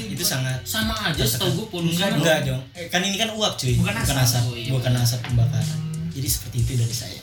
[0.07, 1.99] itu sangat Sama aja setahu gue polusi.
[1.99, 4.15] enggak, enggak dong Eh, kan ini kan uap cuy Bukan asap.
[4.17, 4.71] asap Oh, iya.
[4.71, 5.77] bukan asap pembakaran
[6.19, 7.21] jadi seperti itu dari saya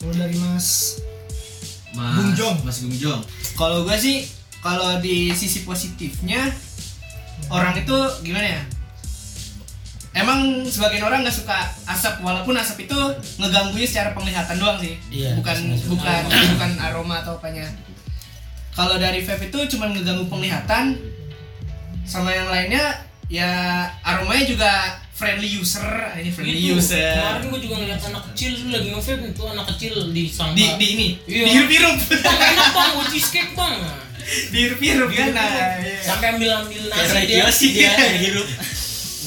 [0.00, 0.98] Kalau dari Mas
[1.92, 2.56] Mas Bung Jong.
[2.64, 3.20] Mas Bung Jong.
[3.52, 4.24] Kalau gue sih
[4.64, 6.48] kalau di sisi positifnya
[7.52, 8.62] orang itu gimana ya?
[10.12, 12.96] Emang sebagian orang nggak suka asap walaupun asap itu
[13.40, 14.96] ngeganggunya secara penglihatan doang sih.
[15.12, 16.24] Iya, bukan sebenarnya.
[16.24, 17.68] bukan bukan aroma atau apanya.
[18.72, 20.96] Kalau dari vape itu cuma ngeganggu penglihatan
[22.08, 23.48] sama yang lainnya ya
[24.04, 24.72] aromanya juga
[25.22, 25.86] friendly user,
[26.18, 26.74] ini friendly Gitu.
[26.74, 27.14] user.
[27.14, 30.58] Kemarin gue juga ngeliat anak kecil lagi nge-vape itu anak kecil di sangka.
[30.58, 31.44] Di di ini, Iya.
[31.46, 31.96] dihirup-hirup.
[32.18, 33.74] Bang, enak bang, mau cheesecake bang.
[34.50, 35.28] dihirup-hirup kan.
[35.30, 35.98] Nah, iya.
[36.02, 37.50] Sampai ambil ambil nasi radio dia.
[37.52, 38.46] sih dia hidup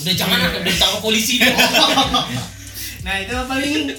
[0.02, 1.48] Udah jangan ah, udah ditangkap polisi deh.
[3.06, 3.94] Nah itu paling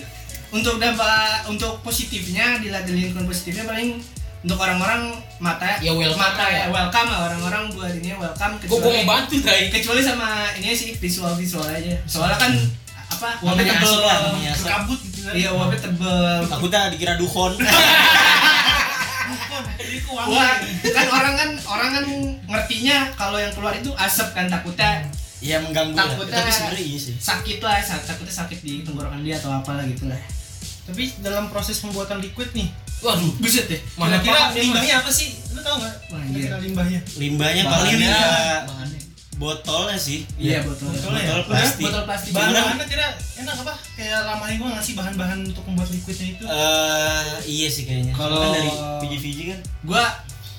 [0.50, 4.02] untuk dampak untuk positifnya dari lingkungan positifnya paling
[4.46, 6.50] untuk orang-orang mata Ya, welcome mata lah.
[6.52, 9.64] ya welcome lah orang-orang buat ini welcome Gue gue kecuali mau bantu tadi.
[9.68, 12.52] kecuali sama ini sih visual visual aja soalnya kan
[13.06, 14.18] apa wabnya namanya tebel lah
[14.56, 15.32] kabut gitu kan.
[15.32, 17.52] iya wabnya tebel aku tak dikira duhon
[20.08, 22.04] Wah, kan orang kan orang kan
[22.46, 25.02] ngertinya kalau yang keluar itu asap kan takutnya
[25.36, 26.08] Iya mengganggu lah.
[26.08, 27.14] Takutnya- Tapi sebenarnya iya sih.
[27.14, 30.16] sakit lah sa- takutnya sakit di tenggorokan dia atau apalah gitu lah
[30.84, 34.56] Tapi dalam proses pembuatan liquid nih, Waduh, buset deh mana Mas.
[34.56, 35.36] limbahnya apa sih?
[35.50, 35.94] Lu tau nggak?
[36.06, 36.16] Iya.
[36.26, 37.00] Kira-kira limbahnya.
[37.14, 39.00] Limbahnya paling Bahannya- ya bahannya.
[39.36, 40.24] botolnya sih.
[40.34, 41.28] iya botol Botolnya ya?
[41.30, 41.82] Botol plastik.
[41.82, 43.06] botol plastik Bahan-bahannya kira
[43.36, 43.74] enak apa?
[43.92, 46.44] Kayak lama ini gua ngasih bahan-bahan untuk membuat liquidnya itu.
[46.44, 48.12] Eh iya sih kayaknya.
[48.12, 49.60] Kalau- kan dari PJ-PJ kan.
[49.82, 50.04] gua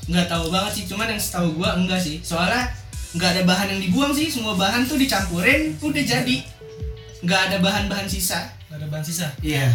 [0.07, 2.69] nggak tahu banget sih cuman yang setahu gua enggak sih soalnya
[3.11, 6.37] nggak ada bahan yang dibuang sih semua bahan tuh dicampurin udah jadi
[7.19, 9.27] nggak ada bahan-bahan sisa Gak ada bahan sisa.
[9.41, 9.67] iya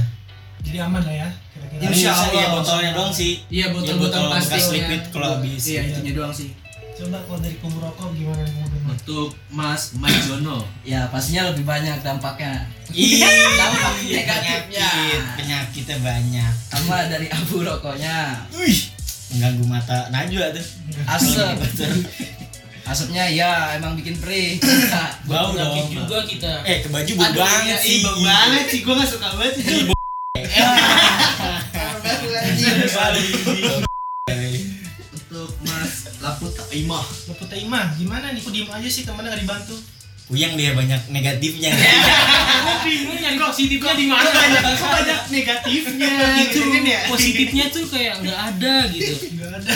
[0.62, 1.29] Jadi aman lah ya.
[1.53, 1.81] Kira-kira.
[1.90, 2.33] Insya Bisa, Allah.
[2.33, 3.33] Iya botolnya doang sih.
[3.51, 5.62] iya Ya, botol-botol bekas plastiknya liquid kalau habis.
[5.66, 6.51] iya itunya doang sih
[6.92, 8.44] Coba kalau dari kubu rokok gimana?
[8.87, 10.62] Untuk Mas Majono.
[10.85, 12.62] Ya pastinya lebih banyak dampaknya.
[12.92, 13.27] Iya.
[13.59, 14.88] Dampak negatifnya.
[14.92, 16.53] Penyakit, penyakitnya banyak.
[16.70, 18.46] Sama dari abu rokoknya.
[18.55, 18.79] Wih,
[19.35, 20.66] mengganggu mata Najwa tuh.
[21.09, 21.57] Asap.
[22.85, 24.61] Asapnya ya emang bikin perih.
[25.27, 25.88] Bau dong.
[25.90, 26.61] juga kita.
[26.62, 27.98] Eh, ke baju bau banget iya, sih.
[27.98, 29.55] ih, bau banget sih, gue gak suka banget.
[35.13, 37.05] Untuk Mas Laputa Imah.
[37.29, 38.41] Leput Imah, gimana nih?
[38.41, 39.77] Kok diem aja sih temennya gak dibantu?
[40.31, 41.75] Puyang dia banyak negatifnya.
[42.65, 44.29] Gue bingung nyari positifnya di mana.
[44.31, 46.13] Banyak, kok banyak negatifnya
[46.47, 47.01] Itu gitu kan ya.
[47.11, 49.13] positifnya tuh kayak nggak ada gitu.
[49.37, 49.73] Gak ada.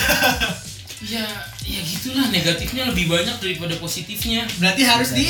[1.04, 1.26] Ya,
[1.66, 4.48] ya gitulah negatifnya lebih banyak daripada positifnya.
[4.56, 5.26] Berarti harus di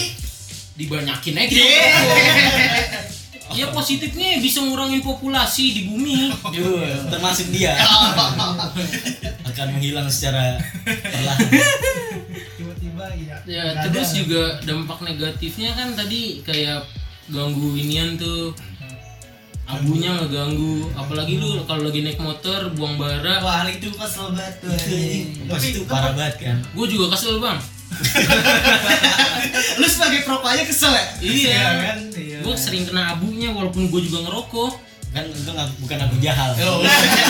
[0.76, 1.64] Dibanyakin aja kita.
[3.52, 6.34] Ya positifnya bisa ngurangin populasi di bumi.
[6.56, 7.78] Yuh, termasuk dia.
[9.48, 11.46] Akan menghilang secara perlahan.
[12.58, 13.36] Tiba-tiba iya.
[13.46, 14.18] Ya Nggak terus ada.
[14.18, 16.82] juga dampak negatifnya kan tadi kayak
[17.28, 18.50] ganggu inian tuh
[19.66, 24.70] abunya ngeganggu apalagi lu kalau lagi naik motor buang bara Wah, itu kesel banget tuh.
[25.50, 26.56] Pas itu parah banget kan.
[26.62, 27.58] gue juga kesel bang
[29.80, 31.06] Lu sebagai perokok aja kesel ya?
[31.20, 31.98] iya kan?
[32.12, 32.38] Iya.
[32.40, 34.72] gue sering kena abunya walaupun gue juga ngerokok
[35.16, 36.52] Kan itu nggak bukan aku jahal.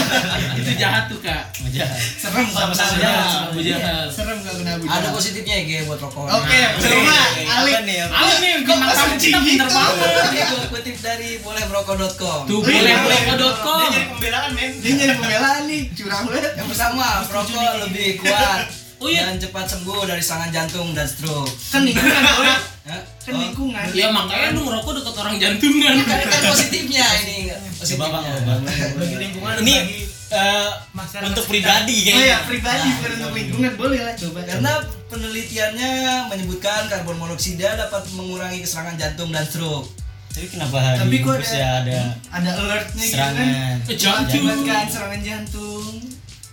[0.58, 1.94] itu jahat tuh kak Abu jahal.
[2.18, 3.78] Serem gak jahat Abu sama Abu Jahal.
[3.78, 4.06] Jahal.
[4.10, 5.14] Serem gak kena Abu Ada Jahal.
[5.14, 6.26] positifnya ya Ge, buat rokok.
[6.26, 7.72] Oke, Nah, coba Ali.
[8.10, 9.76] Ali nih Kok kesenci kita pinter gitu?
[9.78, 12.40] banget Ini gue kutip dari bolehmerokok.com.
[12.42, 14.70] tuh Iya, boleh iya, boleh Dia jadi pembelaan men.
[14.82, 16.52] Dia nyari pembelaan nih, curang banget.
[16.58, 19.22] Yang pertama, rokok lebih kuat Oh iya.
[19.24, 21.46] dan cepat sembuh dari serangan jantung dan stroke.
[21.68, 22.22] Kan lingkungan.
[22.86, 23.02] Ya?
[23.20, 23.82] Kan Oh, lingkungan.
[23.90, 27.50] ya makanya lu ngerokok deket orang jantungan kan, kan positifnya ini.
[27.72, 28.14] Positifnya.
[28.14, 28.70] nggak apa-apa.
[28.94, 31.82] Bagi lingkungan Ini bagi eh, masyarakat untuk sekitar.
[31.82, 32.26] pribadi Oh kayaknya.
[32.28, 34.38] ya, pribadi bukan untuk lingkungan boleh lah coba.
[34.40, 34.72] Karena
[35.08, 35.90] penelitiannya
[36.28, 39.90] menyebutkan karbon monoksida dapat mengurangi keserangan jantung dan stroke.
[40.30, 41.98] Tapi kenapa hari Tapi kok ada- ya ada
[42.30, 43.34] ada alertnya gitu kan.
[43.34, 43.48] serangan
[43.90, 44.42] jantung.
[44.44, 45.86] Mengakibatkan serangan jantung.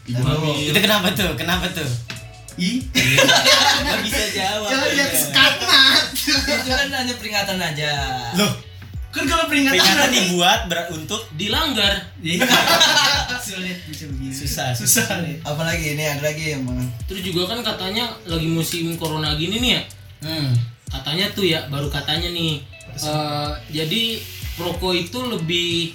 [0.04, 0.34] Ibu.
[0.66, 1.32] Itu kenapa tuh?
[1.34, 1.86] Kenapa tuh?
[2.56, 4.70] Ih, Gak bisa jawab.
[4.70, 5.20] jangan lihat ya.
[5.20, 6.04] skatmat.
[6.13, 7.92] Itu kan hanya peringatan aja.
[8.36, 8.54] Loh,
[9.10, 12.50] Kan kalau peringatan peringatan berarti- dibuat ber- untuk dilanggar Iya.
[13.46, 14.34] Sulit bisa begini.
[14.34, 14.74] susah.
[14.74, 15.38] Susah nih.
[15.44, 16.82] Apalagi ini ada lagi yang mana?
[17.04, 19.82] terus juga kan katanya lagi musim corona gini nih ya
[20.24, 20.50] Hmm.
[20.88, 22.63] katanya tuh ya baru katanya nih
[22.96, 24.18] eh, jadi
[24.56, 25.94] rokok itu lebih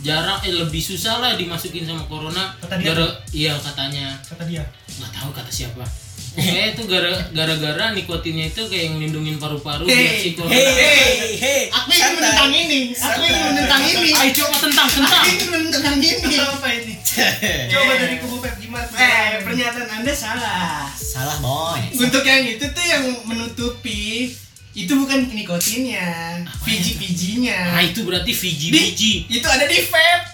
[0.00, 4.64] jarang eh lebih susah lah dimasukin sama corona Kata dia gara iya katanya Kata dia.
[4.90, 5.84] nggak tahu kata siapa
[6.30, 11.62] Pokoknya itu gara gara-gara nikotinnya itu kayak ngelindungin paru-paru Hey, biar si corona Hey, hey,
[11.68, 12.80] Aku ingin menentang ini.
[12.92, 14.10] Aku ingin menentang ini.
[14.14, 16.34] ayo coba tentang tentang Aku ingin menentang ini.
[16.38, 16.94] Apa ini?
[17.74, 18.86] Coba dari kubu Pep gimana?
[18.94, 20.86] Eh, pernyataan Anda salah.
[20.94, 21.82] Salah boy.
[21.98, 24.30] Untuk yang itu tuh yang menutupi
[24.72, 27.74] itu bukan nikotinnya, biji-bijinya.
[27.74, 30.24] nah itu berarti biji Di- biji Itu ada di vape.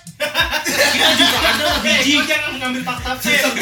[0.87, 3.53] kita juga ada lah Eh, biji kau jangan mengambil fakta Pep.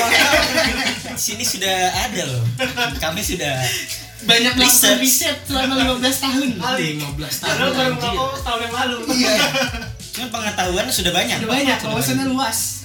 [1.16, 2.42] Sini sudah ada loh.
[2.96, 3.54] Kami sudah
[4.24, 5.36] Banyak melakukan Riset.
[5.44, 6.48] selama 15 tahun.
[6.56, 6.96] 15
[7.36, 7.94] tahun Padahal baru
[8.32, 8.96] setahun yang lalu.
[9.14, 9.34] Iya,
[10.10, 11.38] Cuman pengetahuan sudah banyak.
[11.38, 12.83] udah banyak, wawasannya luas.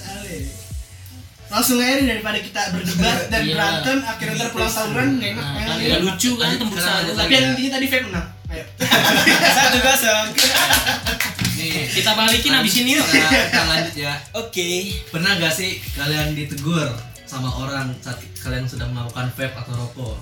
[1.50, 3.52] Langsung aja daripada kita berdebat dan Iya.
[3.52, 5.42] berantem akhirnya ntar pulang tawuran gak enak.
[5.42, 5.66] Nah, ya.
[5.66, 8.26] kan nggak lucu kan tembus Kenapa satu ada Tapi yang intinya tadi vape menang.
[8.48, 8.64] Ayo.
[9.58, 10.26] Satu kosong.
[11.60, 14.14] Nih, kita balikin abis ini yuk kita, kita lanjut ya.
[14.32, 14.68] Oke.
[15.06, 16.88] Pernah gak sih kalian ditegur
[17.22, 20.16] sama orang saat kalian sudah melakukan vape atau rokok?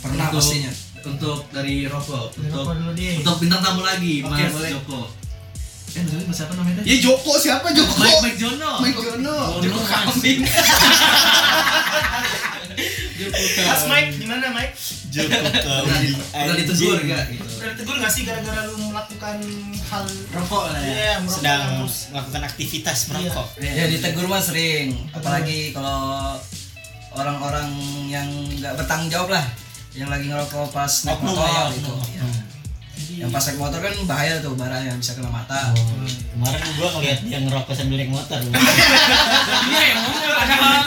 [0.00, 0.72] Pernah Untuk- pastinya.
[1.04, 3.14] Untuk dari rokok, Dari untuk rokok dulu deh.
[3.20, 4.70] untuk bintang tamu lagi, Oke, Mas boleh.
[4.72, 5.00] Joko.
[5.94, 6.82] Eh, siapa namanya?
[6.82, 7.94] Ya Joko siapa Joko?
[7.96, 8.72] Mike Mike Jono.
[8.80, 9.36] Mike Jono.
[9.60, 10.42] Joko kambing
[13.64, 14.74] Mas Mike, gimana Mike?
[15.08, 17.46] Joko di- pernah ditegur gak gitu?
[17.54, 19.38] Udah ditegur gak sih gara-gara lu melakukan
[19.86, 20.90] hal Rokok lah ya.
[20.90, 21.96] Iya, merokok Sedang terus.
[22.10, 23.46] melakukan aktivitas merokok.
[23.56, 24.98] Ya ditegur mah sering.
[25.10, 26.34] Apalagi kalau
[27.14, 27.70] orang-orang
[28.04, 28.26] yang
[28.58, 29.46] nggak bertanggung jawab lah,
[29.94, 31.94] yang lagi ngerokok pas naik motor ya, gitu.
[31.94, 32.34] oknum.
[33.14, 35.70] Yang pas naik motor kan bahaya tuh baranya bisa kena mata.
[35.70, 36.02] Oh,
[36.34, 38.38] kemarin gua ngeliat dia ngerokok sambil naik motor.
[39.70, 40.82] iya yang ngomong padahal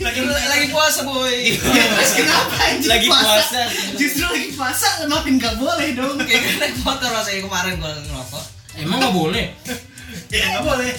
[0.00, 1.36] Lagi lagi puasa boy.
[1.52, 3.60] Ya, terus kenapa Lagi puasa.
[3.98, 6.16] Justru lagi puasa makin gak boleh dong.
[6.24, 8.44] Kayak naik motor rasanya kemarin gua ngerokok.
[8.76, 9.46] emang nggak boleh
[10.28, 10.92] Ya nggak boleh.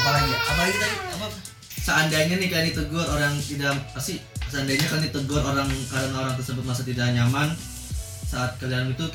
[0.00, 1.26] Apalagi apalagi tadi apa?
[1.84, 4.16] Seandainya nih kalian ditegur orang tidak pasti
[4.48, 7.52] seandainya kalian ditegur orang karena orang tersebut merasa tidak nyaman
[8.34, 9.06] saat kalian itu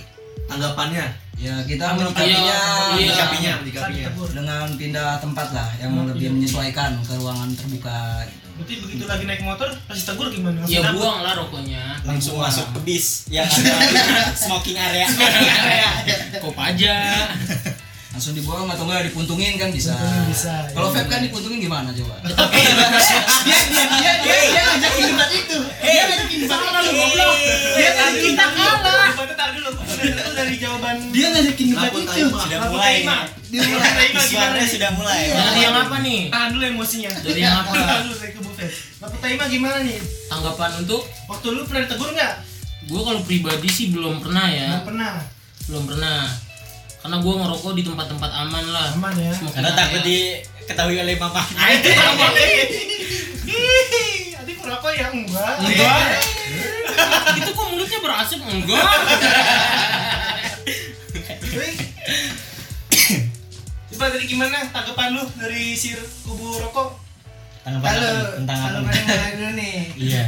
[0.46, 1.06] tanggapannya
[1.36, 2.60] Ya kita Iya, menyikapinya
[3.00, 3.54] iya.
[3.56, 4.28] menyikapinya ditegur.
[4.34, 6.36] dengan pindah tempat lah yang Oh, lebih iya.
[6.36, 8.48] menyesuaikan ke ruangan terbuka gitu.
[8.54, 10.60] Berarti begitu lagi naik motor, pasti tegur gimana?
[10.66, 11.00] Ya cabut.
[11.00, 12.52] buang lah rokoknya Langsung Buang.
[12.52, 13.72] masuk ke bis yang ada
[14.44, 15.08] smoking area.
[16.44, 16.96] kop aja
[18.20, 19.96] langsung dibuang atau enggak dipuntungin kan bisa.
[20.28, 20.52] Bisa.
[20.52, 20.76] Iya.
[20.76, 22.20] Kalau vape kan dipuntungin gimana coba?
[23.48, 25.58] dia dia dia dia dia ngajakin debat itu.
[25.80, 27.36] Dia ngajakin debat itu goblok.
[27.80, 29.10] Dia ngajakin kita kalah.
[29.16, 29.70] Debat dulu.
[30.36, 32.24] dari jawaban dia ngajakin debat itu.
[32.28, 32.96] Sudah mulai.
[33.48, 34.08] Dia mulai.
[34.20, 35.22] Suaranya sudah mulai.
[35.32, 36.20] Dari yang apa nih?
[36.28, 37.12] Tahan dulu emosinya.
[37.24, 37.72] Dari yang apa?
[37.72, 38.72] Tahan dulu dari kebufet.
[39.00, 39.96] Bapak Taima gimana nih?
[40.28, 42.34] Tanggapan untuk waktu lu pernah ditegur nggak?
[42.84, 44.76] Gue kalau pribadi sih belum pernah ya.
[44.76, 45.14] Belum pernah.
[45.72, 46.49] Belum pernah
[47.00, 48.92] karena gue ngerokok di tempat-tempat aman lah.
[49.00, 49.32] Aman ya.
[49.32, 51.40] Semakin Karena takut diketahui oleh mama.
[51.40, 52.26] Nah, itu apa?
[53.50, 55.54] Hihihi, Adik merokok ya enggak.
[55.64, 56.20] Enggak.
[57.40, 58.88] itu kok mulutnya berasap enggak?
[61.56, 61.76] Wih.
[63.96, 67.09] Coba tadi gimana tanggapan lu dari si kubu rokok?
[67.70, 68.34] Tanggapan Kalau apa?
[68.34, 68.80] tentang apa?
[68.82, 69.78] mulai dulu nih.
[69.94, 70.24] Iya.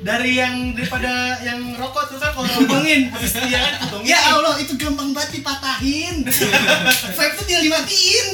[0.00, 4.08] Dari yang daripada yang rokok tuh kan kalau ngomongin habis dia kan potongin.
[4.08, 6.24] Ya Allah, itu gampang banget dipatahin.
[7.16, 8.26] Vape tuh tinggal dimatiin.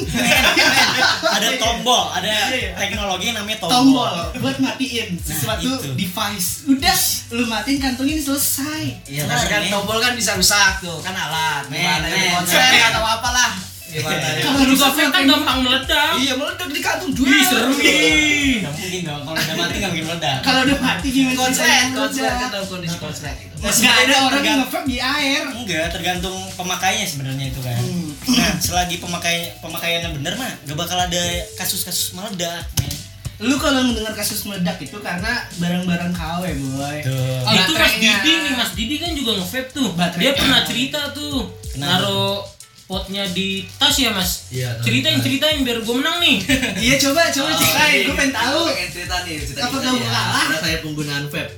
[1.26, 3.74] Ada tombol, ada teknologi yang namanya tombol.
[3.74, 5.90] Tombol buat matiin Nah, sesuatu itu.
[5.98, 6.70] device.
[6.70, 6.98] Udah,
[7.34, 9.02] lu matiin kantongin selesai.
[9.02, 9.66] Iya, kan men.
[9.66, 11.66] tombol kan bisa rusak tuh, kan alat.
[11.66, 12.14] Men, men.
[12.14, 13.58] ini konsep atau apalah.
[13.96, 14.42] Gimana ya?
[14.44, 16.12] Kalau Juga rusak vape kan gampang meledak.
[16.20, 17.48] Iya, meledak di kantung Wih, jual.
[17.48, 18.60] seru nih.
[18.60, 20.36] Gak mungkin dong, kalau udah mati gak mungkin meledak.
[20.44, 21.36] Kalau udah mati gimana?
[21.36, 23.56] Konslet, konslet kan dalam kondisi konslet itu.
[23.56, 25.42] Nggak ada orang yang nge-vape di air.
[25.48, 27.80] Enggak, tergantung pemakainya sebenarnya itu kan.
[27.80, 28.10] Hmm.
[28.36, 31.22] Nah, selagi pemakai pemakaiannya bener mah gak bakal ada
[31.56, 32.92] kasus-kasus meledak, men.
[33.36, 36.98] Lu kalau mendengar kasus meledak itu karena barang-barang KW, boy.
[37.04, 37.44] Tuh.
[37.44, 37.92] Oh, itu Mas.
[38.00, 39.88] Didi nih, Mas Didi kan juga nge-vape tuh.
[39.92, 40.24] Baterainya.
[40.24, 41.52] Dia pernah cerita tuh.
[41.76, 42.00] Kenapa?
[42.00, 42.55] Naruh
[42.86, 44.46] potnya di tas ya, Mas.
[44.48, 44.78] Iya.
[44.78, 46.38] Ceritain, ceritain biar gue menang nih.
[46.86, 48.06] Iya coba coba Oh, ceritain, iya.
[48.06, 48.60] gue pengen tahu.
[48.68, 50.08] Pengen cerita nih, cerita Apa kamu ya.
[50.08, 50.44] kalah?
[50.56, 51.52] Saya penggunaan vape.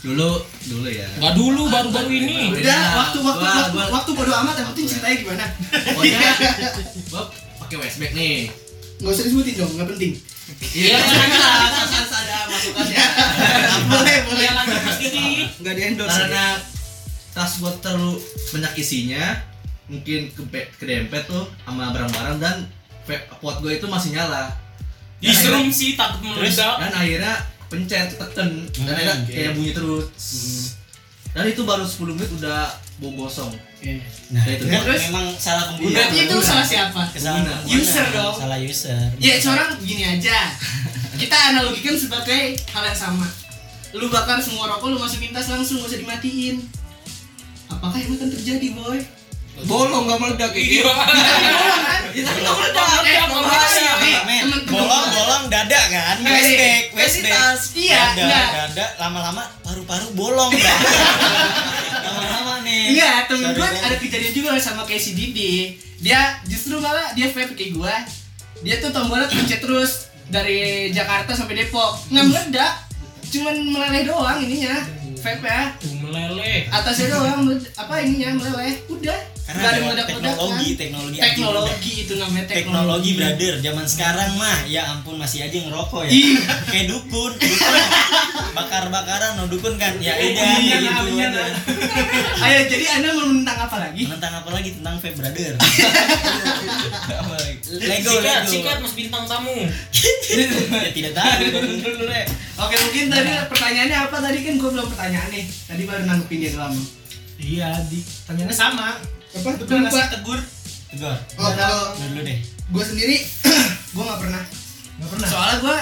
[0.00, 0.30] Dulu,
[0.64, 1.04] dulu ya.
[1.12, 2.38] Gak dulu, baru-baru ini.
[2.50, 2.78] Udah, Iya.
[2.96, 5.44] waktu waktu Gua- waktu, gua- waktu bodo amat yang penting ceritanya gimana.
[5.68, 6.20] Pokoknya
[7.10, 7.22] gua
[7.60, 8.48] pakai westback nih.
[8.96, 10.12] Gak usah disebutin dong, gak penting.
[10.72, 11.28] Iya, kan
[11.84, 12.98] harus ada masukannya.
[13.92, 14.48] boleh, boleh.
[14.48, 15.46] Iya.
[15.52, 16.14] Enggak di endorse.
[16.16, 16.44] Karena
[17.30, 18.18] tas gua terlalu
[18.50, 19.24] banyak isinya,
[19.90, 20.42] mungkin ke
[20.76, 22.56] kedempet tuh sama barang-barang dan
[23.36, 24.54] pot gua itu masih nyala.
[25.20, 26.74] Dan akhirnya- sih, takut dan meledak.
[26.94, 27.34] akhirnya
[27.66, 29.30] pencet tekan dan Hmm, akhirnya oke.
[29.30, 30.06] kayak bunyi terus.
[31.30, 32.66] Dan itu baru 10 menit udah
[32.98, 33.52] bau gosong.
[34.30, 34.64] Nah, Ya, itu.
[34.66, 35.00] Terus?
[35.08, 35.94] memang salah pengguna.
[35.94, 37.02] Berarti itu salah siapa?
[37.10, 37.62] Kesalahan.
[37.64, 38.34] User dong.
[38.36, 39.02] Salah user.
[39.16, 40.54] Ya seorang gini aja.
[41.16, 43.26] Kita analogikan sebagai hal yang sama.
[43.92, 46.56] Lu bakar semua rokok, lu masukin tas langsung, gak usah dimatiin.
[47.68, 48.98] Apakah yang akan terjadi, boy?
[49.66, 50.84] Bolong enggak meledak kayak gitu.
[50.86, 51.04] Bolong
[51.76, 52.00] kan?
[52.14, 52.86] Ya enggak meledak.
[53.04, 53.50] Nggak bolong
[54.70, 56.16] bolong bolong dada kan?
[56.24, 57.62] Westback Kasih westback tas.
[57.76, 58.48] Iya, dada enggak.
[58.54, 60.78] dada lama-lama paru-paru bolong dah
[62.06, 62.84] lama-lama nih.
[62.94, 65.76] Enggak, temen gue ada kejadian juga sama kayak si Didi.
[66.00, 67.94] Dia justru malah, dia vape kayak gue
[68.64, 72.08] Dia tuh tombolnya pencet terus Dari Jakarta sampai Depok.
[72.08, 72.72] Nggak meledak
[73.28, 74.80] Cuman meleleh doang ininya
[75.20, 75.76] Vape ya
[76.10, 76.66] meleleh.
[76.72, 77.44] Atasnya doang,
[77.76, 78.82] apa ininya meleleh.
[78.90, 79.18] Udah
[79.50, 80.78] karena ada teknologi kan.
[80.78, 82.54] teknologi anti Teknologi itu namanya meledak.
[82.54, 83.10] teknologi.
[83.18, 83.54] brother.
[83.60, 86.10] Zaman sekarang mah ya ampun masih aja ngerokok ya.
[86.66, 87.74] Kayak dukun dukun.
[88.52, 89.98] Bakar-bakaran no dukun kan?
[89.98, 91.40] Ya udah Iya, kayak gitu
[92.40, 94.02] Ayo, jadi anda menentang apa lagi?
[94.06, 94.68] tentang apa lagi?
[94.72, 95.52] Tentang vape brother?
[97.70, 98.50] Lego sikat, Lego.
[98.50, 99.54] sikat Mas bintang tamu.
[100.84, 101.42] ya tidak tahu.
[102.00, 102.24] Deh
[102.60, 104.38] Oke, mungkin tadi pertanyaannya apa tadi?
[104.42, 105.44] Kan gue belum pertanyaan nih.
[105.64, 106.74] Tadi baru nanggepin dia doang.
[107.40, 108.88] Iya, di pertanyaannya sama.
[109.32, 109.50] Apa?
[109.54, 110.40] Lu pernah tegur?
[110.90, 112.38] tegur Oh, kalau Lu dulu deh
[112.70, 113.16] gue sendiri
[113.94, 114.42] gue nggak pernah
[114.96, 115.26] Nggak pernah.
[115.26, 115.76] soalnya gue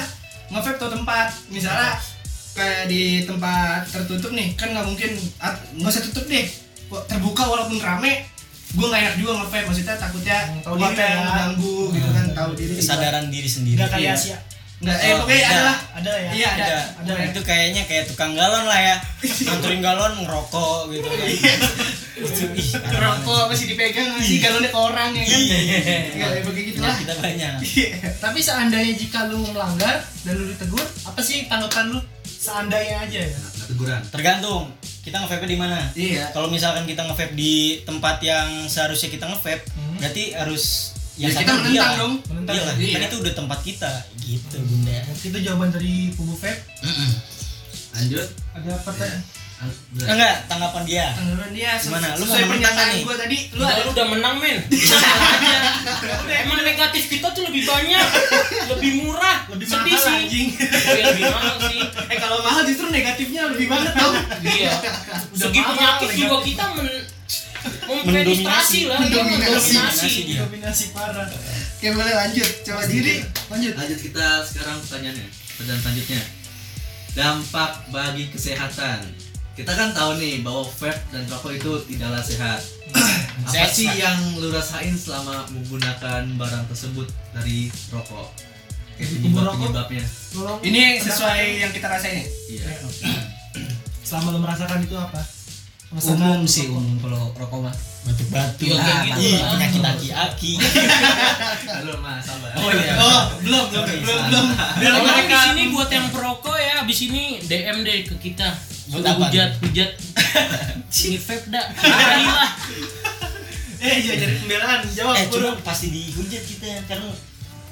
[0.49, 1.91] nge-vape tuh tempat misalnya
[2.51, 5.11] kayak di tempat tertutup nih kan nggak mungkin
[5.75, 6.49] nggak usah tutup deh
[7.05, 8.25] terbuka walaupun rame
[8.69, 11.21] gue nggak enak juga nge-vape maksudnya takutnya Hmm, tahu diri yang ya.
[11.23, 14.15] mengganggu gitu kan tahu diri kesadaran diri sendiri Nggak kayak Iya.
[14.15, 14.39] Asia.
[14.79, 15.51] nggak eh Oh, pokoknya beda.
[15.51, 16.31] ada lah Ada ya?
[16.33, 17.25] iya ada ada, ada ya?
[17.29, 18.97] itu kayaknya kayak tukang galon lah ya
[19.45, 21.98] nganturin galon ngerokok gitu kan parah
[22.91, 25.59] rokok masih dipegang masih galonnya ke orang ya kan Iya.
[26.09, 26.85] Iya, ya begitu banget.
[26.85, 27.89] lah kita banyak Iya.
[28.19, 32.01] Tapi seandainya jika lu melanggar dan lu ditegur, apa sih tanggapan lu?
[32.25, 33.39] Seandainya aja ya.
[33.65, 34.01] Teguran.
[34.09, 39.25] tergantung kita nge-vape di mana iya kalau misalkan kita nge-vape di tempat yang seharusnya kita
[39.27, 39.97] nge-vape Hmm.
[39.99, 40.65] berarti harus
[41.15, 42.15] Ya, yang kita menentang dia dong.
[42.25, 42.55] Menentang.
[42.55, 42.95] Iya lah, Iya.
[42.95, 46.63] kan itu udah tempat kita gitu bunda Mungkin itu jawaban dari Kubu Vape.
[47.91, 48.29] Lanjut.
[48.55, 49.23] Ada pertanyaan?
[49.99, 52.15] Enggak tanggapan dia tanggapan dia Gimana?
[52.15, 53.03] Lu mau pernyataan nih?
[53.03, 54.59] gue tadi lu ada lu udah menang men.
[56.47, 58.07] Emang negatif kita tuh lebih banyak,
[58.71, 60.15] lebih murah, Lebih sedih mahal, sih.
[60.23, 60.49] anjing.
[60.55, 61.79] Iya, lebih mahal sih.
[62.15, 64.73] eh kalau mahal justru negatifnya lebih banget tau Iya.
[65.35, 66.89] Segi penyakit juga kita men
[67.89, 69.73] mempenetrasi lah, iya, Mendominasi.
[69.75, 70.11] mendominasi.
[70.29, 70.41] Iya.
[70.47, 71.27] Dominasi parah.
[71.79, 73.17] oke boleh lanjut coba diri
[73.49, 75.27] lanjut Lanjut kita sekarang pertanyaannya.
[75.57, 76.21] Pertanyaan selanjutnya.
[77.11, 79.03] Dampak bagi kesehatan
[79.59, 82.63] kita kan tahu nih bahwa vape dan rokok itu tidaklah sehat.
[83.39, 83.97] Apa Sehat, sih Pak.
[83.97, 88.31] yang lu rasain selama menggunakan barang tersebut dari rokok?
[88.95, 89.59] Penyebab rokok?
[89.67, 90.05] penyebabnya.
[90.61, 92.27] Ini sesuai yang kita rasain ya?
[92.51, 92.71] Iya.
[94.07, 95.21] selama lo merasakan itu apa
[95.91, 98.65] umum sih umum kalau rokok mah Batu-batu.
[98.65, 99.51] Iya, kayak Ah, gitu lah.
[99.53, 100.53] penyakit aki-aki.
[101.77, 102.57] Halo Mas, sabar.
[102.57, 102.95] Oh iya.
[102.97, 104.47] Oh, belum, belum, belum, belum.
[105.29, 108.49] Di sini buat yang perokok ya abis ini DM deh ke kita.
[108.89, 109.25] Buat apa?
[109.27, 109.91] hujat, hujat.
[111.05, 111.67] Ini vape dah.
[111.79, 112.51] Marahin lah.
[113.79, 117.15] eh jangan jadi pembelaan jawab Eh, cuma pasti dihujat kita karena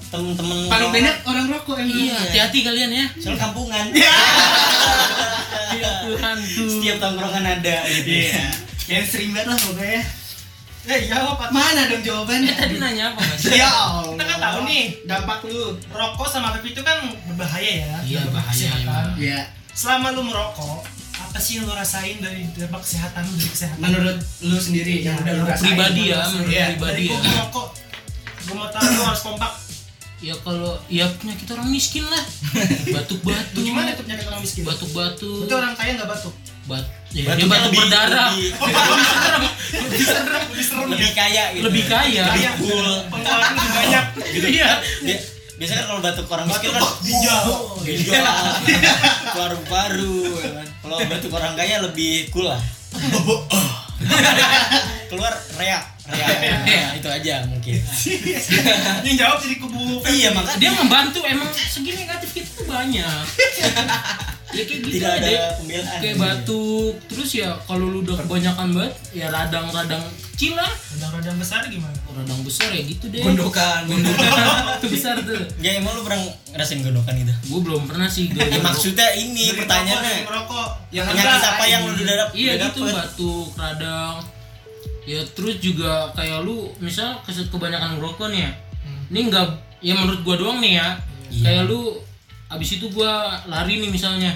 [0.06, 3.06] temen-temen Paling orang- banyak orang rokok yang Iya, hati-hati kalian ya.
[3.16, 3.86] soal kampungan.
[5.76, 6.68] Ya Tuhan tuh.
[6.70, 8.06] Setiap tongkrongan ada gitu.
[8.08, 8.44] Iya.
[8.86, 10.02] Yang sering banget lah pokoknya.
[10.86, 12.46] eh jawab apa Mana dong jawabannya?
[12.46, 13.42] Eh tadi nanya apa mas?
[13.50, 14.06] Ya Allah.
[14.08, 14.84] Kita kan tahu nih.
[15.02, 15.74] dampak lu.
[15.90, 18.86] rokok sama vape itu kan berbahaya ya Iya, dampak bahaya, kesehatan.
[18.86, 19.08] emang.
[19.18, 19.40] Iya.
[19.74, 20.80] selama lu merokok
[21.36, 25.20] apa sih yang lu rasain dari dampak kesehatan lu dari kesehatan Menurut lu sendiri yang
[25.20, 25.68] udah lu rasain.
[25.68, 26.64] Pribadi ya, menurut Iya.
[26.72, 27.18] pribadi dari ya.
[27.20, 27.66] merokok
[28.42, 29.52] gua mau tahu lu harus kompak
[30.16, 32.24] Ya kalau ya penyakit orang miskin lah.
[32.96, 33.60] Batuk-batuk.
[33.60, 35.44] gimana tuh penyakit orang miskin Batuk-batuk.
[35.44, 36.34] Berarti orang kaya nggak batuk
[36.64, 38.30] Bat ya, Batuknya dia batuk lebih- berdarah.
[38.32, 39.42] lebih- Lebih serem.
[39.76, 41.62] lebih serem lebih serem Lebih kaya gitu.
[41.68, 42.24] Lebih kaya.
[42.32, 42.88] Lebih cool.
[43.06, 44.70] pengeluaran lebih banyak Gitu iya.
[45.56, 48.24] Bi- Biasanya kan kalau batuk orang miskin kan hijau hijau,
[49.32, 50.20] paru-paru.
[50.36, 50.66] ya kan.
[50.84, 52.60] Kalau batuk orang kaya lebih cool lah.
[55.08, 56.36] Keluar reak, reak.
[56.68, 57.80] Nah, itu aja mungkin.
[59.08, 60.04] yang jawab jadi kubu.
[60.04, 63.06] Iya, makanya Dia membantu emang segi negatif kita tuh banyak.
[64.56, 65.38] ya kayak gitu tidak ada deh.
[65.60, 65.98] pembelaan.
[66.00, 70.72] Kayak batuk, terus ya kalau lu udah kebanyakan banget, ya radang-radang kecil lah.
[70.96, 73.20] radang-radang besar gimana Radang besar ya gitu deh.
[73.20, 73.80] gundukan
[74.80, 75.36] itu besar tuh.
[75.60, 77.34] Ya emang lu pernah ngerasain gondokan itu?
[77.52, 78.40] Gue belum pernah sih gue.
[78.40, 82.34] Ya maksudnya ini Dari pertanyaannya merokok Yang penyakit apa yang lu udah dapet?
[82.36, 82.96] Iya gitu dapet?
[82.96, 84.16] batuk, radang.
[85.06, 88.52] Ya terus juga kayak lu misal kebanyakan ngerokok nih ya.
[89.12, 89.48] Ini enggak
[89.84, 90.88] ya menurut gua doang nih ya.
[91.28, 91.42] Iya.
[91.44, 91.80] Kayak lu
[92.48, 93.12] abis itu gua
[93.44, 94.32] lari nih misalnya.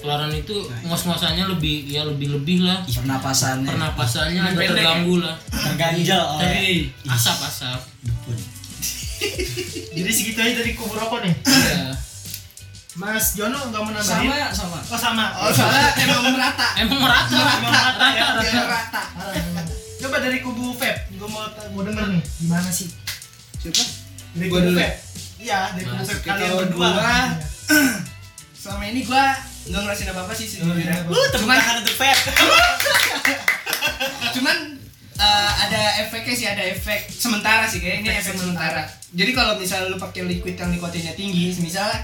[0.00, 2.80] Kelaran itu ngos-ngosannya lebih ya lebih-lebih lah.
[2.82, 5.36] pernapasannya Pernapasannya agak terganggu lah.
[5.46, 6.72] Terganjal oleh Dari
[7.04, 7.80] asap-asap.
[8.00, 8.38] dukun.
[9.92, 11.92] jadi segitu aja dari kubu rokok nih Iya.
[12.92, 16.66] Mas Jono nggak mau nambahin sama sama oh sama Oh, soalnya emang merata.
[16.74, 18.24] Emang merata, Emang merata, ya.
[18.24, 19.02] rata, Biar rata.
[19.12, 19.72] rata.
[20.00, 22.88] coba dari kubu vape gue mau mau denger nih gimana sih
[23.58, 23.84] Siapa?
[24.32, 24.80] dari kubu dulu.
[25.40, 26.88] Iya dari kalau kalian berdua.
[26.92, 27.28] gua-.
[28.60, 29.24] Selama ini gua
[29.70, 31.08] nggak ngerasain apa-apa sih sejujurnya.
[31.08, 32.18] Oh, Uh, tepuk Cuman tangan untuk Feb.
[34.36, 34.56] cuman
[35.20, 38.82] eh, ada efeknya sih ada efek sementara sih kayak ini Efek efek sementara.
[39.10, 41.98] jadi kalau misalnya lu pakai liquid yang nikotinnya tinggi misalnya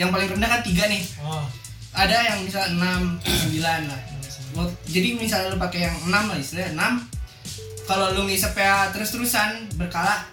[0.00, 1.04] yang paling rendah kan tiga nih.
[1.24, 1.44] Oh.
[1.96, 2.76] Ada yang misalnya
[3.24, 4.00] 6, 9 lah.
[4.52, 10.28] Well, jadi misalnya lu pakai yang 6 lah istilahnya 6 kalau lu ngisepnya terus-terusan berkala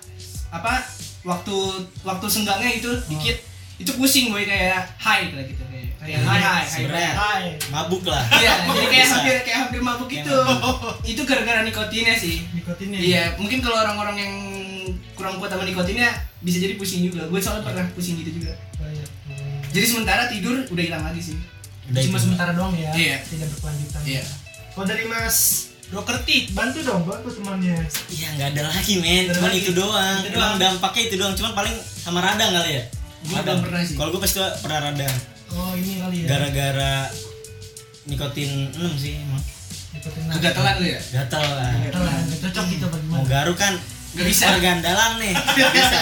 [0.51, 0.83] apa
[1.23, 1.55] waktu
[2.03, 3.37] waktu senggangnya itu dikit
[3.79, 8.21] itu pusing gue kayak high lah gitu kayak kayak high high high mabuk lah.
[8.37, 10.37] Iya, jadi kayak hampir kayak hampir mabuk Kayak itu.
[11.15, 12.43] Itu gara-gara nikotinnya sih.
[12.53, 14.33] nikotinnya Iya, mungkin kalau orang-orang yang
[15.15, 16.11] kurang kuat sama nikotinnya
[16.43, 17.25] bisa jadi pusing juga.
[17.31, 18.51] Gue soalnya pernah pusing gitu juga.
[18.77, 19.09] Banyak.
[19.31, 19.59] Hmm.
[19.73, 21.37] Jadi sementara tidur udah hilang lagi sih.
[21.89, 23.17] Udah cuma sementara doang ya Iya.
[23.27, 24.23] tidak berkelanjutan Iya.
[24.71, 27.77] kalau dari Mas Dokerti bantu dong bantu temannya
[28.09, 29.61] Iya nggak ada lagi men, cuman lagi.
[29.61, 30.19] itu doang.
[30.25, 30.57] Itu doang.
[30.57, 32.83] dampaknya itu doang, cuman paling sama radang kali ya.
[33.23, 33.59] Gua Radang.
[33.61, 33.95] pernah sih.
[33.95, 35.15] Kalau gue pasti pernah radang.
[35.53, 36.93] oh ini kali ya Gara-gara
[38.03, 39.43] nikotin 6 sih emang.
[39.93, 40.99] nikotin Kegatelan lu ya?
[41.13, 41.71] Gatal lah.
[41.79, 43.73] Gatelan, nggak cocok kita Mau bagaimana garuk kan
[44.13, 44.45] Nggak bisa.
[44.49, 45.33] Pergandalan nih.
[45.55, 45.99] Nggak bisa.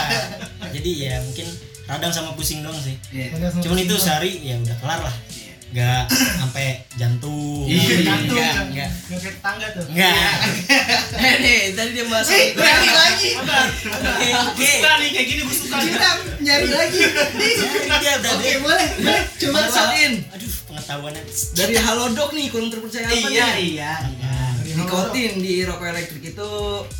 [0.72, 1.48] Jadi ya mungkin
[1.84, 2.96] radang sama pusing doang sih.
[3.12, 3.32] Iya.
[3.60, 5.16] Cuman itu sehari ya udah kelar lah.
[5.72, 7.64] Nggak sampai jantung.
[7.64, 8.90] Iya, jantung Enggak, nggak enggak.
[8.92, 10.36] nggak kayak tetangga tuh Enggak.
[11.18, 13.30] eh nih tadi dia bahas Eh, nyari lagi.
[14.44, 16.10] Oke, suka nih kayak gini gue suka Kita
[16.40, 17.00] nyari lagi.
[17.98, 18.88] Dia udah Oke, boleh.
[19.00, 19.22] boleh.
[19.38, 20.14] Coba Bahasain.
[20.30, 20.52] Aduh,
[20.82, 21.24] pengetahuannya.
[21.54, 23.94] dari halodoc nih kurang terpercaya apa Iya, nih iya.
[24.72, 26.50] nikotin di rokok elektrik itu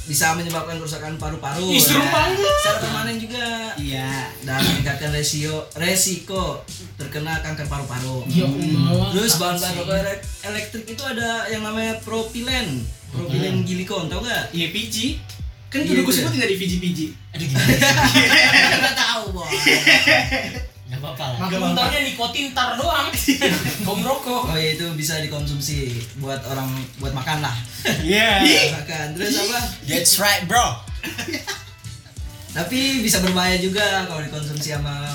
[0.06, 2.12] bisa menyebabkan kerusakan paru-paru Ih, serem Ya.
[2.12, 2.54] banget.
[2.60, 4.12] secara permanen juga Iya.
[4.44, 6.62] dan meningkatkan resio resiko
[6.96, 9.10] terkena kanker paru-paru Ya Allah.
[9.10, 9.80] terus bahan takut bahan sih.
[9.80, 14.52] rokok elek- elektrik itu ada yang namanya propilen propilen gilikon tau gak?
[14.52, 14.96] Iya, PG.
[15.68, 16.20] Kan Iya, dulu gue itu ya.
[16.22, 17.00] sebutin dari PG-PG.
[17.32, 17.72] Aduh gimana?
[18.84, 19.24] Gak tahu
[21.02, 21.50] apa-apa lah.
[21.74, 23.10] Taunya nikotin tar doang.
[23.86, 24.48] Kau merokok.
[24.48, 27.56] oh ya itu bisa dikonsumsi buat orang buat makan lah
[28.06, 28.78] Iya.
[28.78, 30.78] makan terus apa That's right, bro.
[32.58, 35.08] tapi bisa berbahaya juga kalau dikonsumsi sama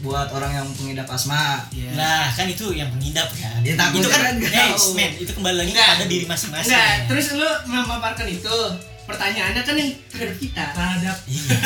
[0.00, 1.60] buat orang yang pengidap asma.
[1.70, 1.92] Iya.
[1.92, 3.60] Nah, kan itu yang pengidap kan.
[3.60, 5.88] Dia takut itu kan, kan, nggak hey, men, itu kembali lagi Enggak.
[5.92, 6.72] pada diri masing-masing.
[6.72, 7.04] Ya.
[7.04, 8.56] terus lu memaparkan itu.
[9.04, 10.64] Pertanyaannya kan yang terhadap kita.
[10.72, 11.56] terhadap Iya.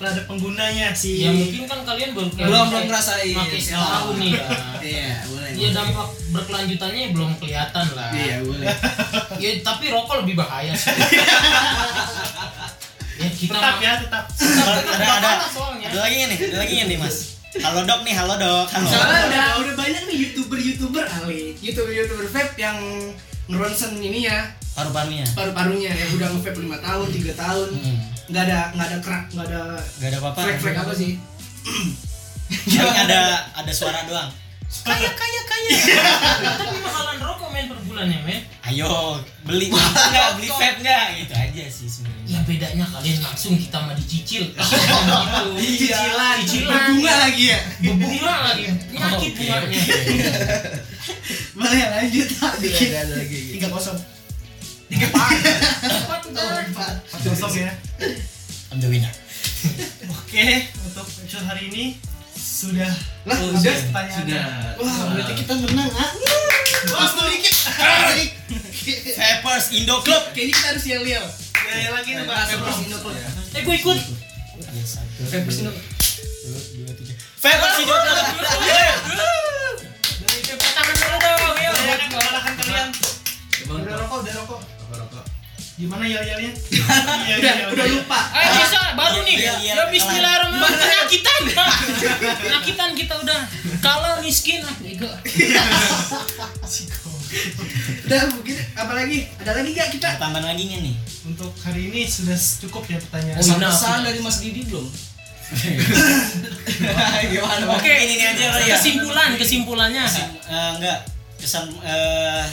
[0.00, 3.36] Terhadap penggunanya si ya mungkin kan kalian baru Belum belum ngerasain.
[3.36, 4.32] pakai setahun nih
[4.80, 5.50] Iya, boleh.
[5.52, 8.08] Iya dampak berkelanjutannya belum kelihatan lah.
[8.08, 8.64] Iya, boleh.
[9.44, 10.88] Ya tapi rokok lebih bahaya sih.
[13.20, 15.30] ya kita tetap ya tetap Kalau ada ada
[15.84, 17.36] ada lagi nih, ada lagi nih Mas.
[17.60, 18.88] Halo dok nih, halo dok, halo.
[18.88, 22.78] Soalnya udah udah banyak nih youtuber-youtuber Ali, youtuber-youtuber vape yang
[23.50, 25.26] ngeronsen ini ya Paru-parunya.
[25.34, 27.68] paru-parunya yang udah nge-vape 5 tahun, 3 tahun.
[27.74, 27.98] Hmm.
[28.30, 29.62] Nggak ada nggak ada kerak, nggak ada
[29.98, 30.40] Gak ada apa-apa.
[30.40, 31.12] flek-flek apa sih?
[32.50, 33.20] Paling ada
[33.52, 34.30] ada suara doang.
[34.86, 35.70] Kaya kaya kaya.
[36.62, 38.40] Tapi mahalan rokok men per bulannya men.
[38.62, 42.30] Ayo beli enggak, beli vape enggak gitu aja sih sebenarnya.
[42.30, 44.46] Ya bedanya kalian langsung kita mah dicicil.
[44.54, 44.62] gitu.
[45.58, 46.70] Cicilan, Cicilan.
[46.70, 47.60] berbunga lagi ya.
[47.82, 48.64] Berbunga lagi.
[48.94, 49.80] Nyakit bunganya.
[51.50, 53.02] Boleh lanjut tak Iya,
[53.58, 53.98] tiga kosong
[54.90, 56.66] Tuh Bang?
[56.66, 56.94] Empat.
[57.00, 57.72] empat kosong ya
[58.70, 59.10] I'm the winner.
[60.08, 60.46] oke
[60.84, 61.84] untuk episode hari ini
[62.32, 62.90] sudah
[63.22, 63.60] Lah, Oh, udah.
[63.60, 64.44] pertanyaan Sudah.
[64.76, 66.10] Wah, berarti kita menang ah.
[66.86, 67.54] Bos tuh dikit.
[69.12, 70.24] Vapers Indo Club.
[70.32, 71.24] Kayaknya kita harus yel-yel.
[71.60, 72.76] ya, ya lagi nih Vapers Pak.
[72.80, 73.14] Indo Club.
[73.52, 73.98] Eh gue ikut.
[75.26, 75.70] Vapers Indo.
[75.70, 77.12] dua, dua, tiga.
[77.38, 78.16] Vapers Indo Club.
[80.20, 81.56] Dari tangan dulu dong.
[81.58, 81.74] Yuk.
[82.08, 82.88] Mengalahkan kalian
[83.68, 84.60] udah rokok udah rokok.
[85.80, 86.52] Gimana yel yelnya
[87.24, 88.20] iya Udah, iya udah lupa.
[88.36, 89.36] Ayo bisa baru nih.
[89.40, 89.72] Iya, iya.
[89.72, 90.76] Ya Bismillahirrahmanirrahim.
[90.76, 91.40] Penyakitan.
[92.44, 93.40] Penyakitan kita udah.
[93.80, 95.08] Kalau miskin ah bego.
[98.04, 99.22] Udah mungkin apa lagi?
[99.38, 100.18] Ada lagi gak kita?
[100.18, 100.94] Tambahan lagi nih?
[101.20, 103.70] untuk hari ini sudah cukup ya pertanyaan Oh, iya.
[103.70, 104.86] Pesan Nah, dari Mas Didi belum?
[107.22, 107.64] Gimana?
[107.70, 107.86] Oke.
[107.86, 108.74] ini ini aja lah ya.
[108.74, 110.04] Kesimpulan, kesimpulannya.
[110.06, 110.98] Kesim- eh, enggak
[111.38, 112.44] kesan eh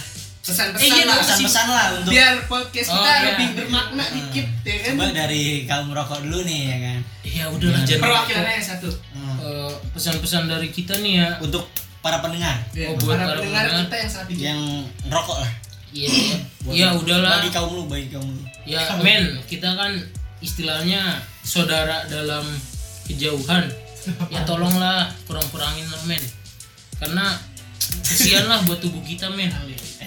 [0.47, 1.15] Pesan-pesan Eh, iya lah.
[1.19, 3.25] pesan-pesan lah untuk Biar podcast kita Oh, iya.
[3.27, 4.91] lebih bermakna dikit ya kan.
[4.93, 6.99] coba dari kaum rokok dulu nih ya kan.
[7.21, 8.01] Ya udahlah jangan.
[8.01, 8.89] Perwakilannya yang satu.
[9.11, 9.37] Hmm.
[9.37, 11.29] Eh, pesan-pesan dari kita nih ya.
[11.39, 11.67] Untuk
[11.99, 13.83] para pendengar Ya, Oh, buat para para pendengar pendengar.
[13.83, 14.39] kita yang saat ini.
[14.41, 14.61] yang
[15.07, 15.51] rokok lah.
[15.89, 16.37] Iya, iya.
[16.69, 17.31] Ya udahlah.
[17.37, 18.43] Bagi kaum lu, bagi kaum lu.
[18.63, 19.91] Ya men, kita kan
[20.39, 21.01] istilahnya
[21.41, 22.43] saudara dalam
[23.05, 23.67] kejauhan.
[24.29, 26.23] Ya tolonglah kurang-kurangin lah men.
[26.95, 27.35] Karena
[28.01, 29.51] kesian lah buat tubuh kita men.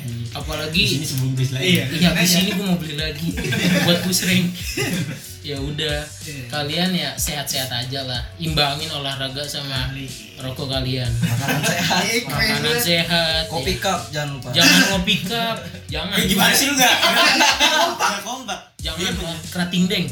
[0.00, 1.64] Di Apalagi sini sebungkus lagi.
[1.72, 1.84] Iya.
[1.90, 3.28] Iya, di sini gue mau beli lagi
[3.84, 4.46] buat pusreng.
[5.40, 6.44] ya udah, Iya.
[6.48, 8.20] kalian ya sehat-sehat aja lah.
[8.36, 9.88] Imbangin olahraga sama
[10.36, 11.08] rokok kalian.
[11.16, 12.00] Makanan sehat.
[12.04, 13.42] Iya, Makanan sehat.
[13.48, 13.80] Kopi ya.
[13.80, 14.48] cup jangan lupa.
[14.52, 16.16] Jangan ngopi cup, jangan.
[16.16, 16.94] Eh, gimana sih lu enggak?
[17.00, 18.60] Enggak kompak.
[18.78, 19.12] Jangan
[19.48, 20.06] kerating deng.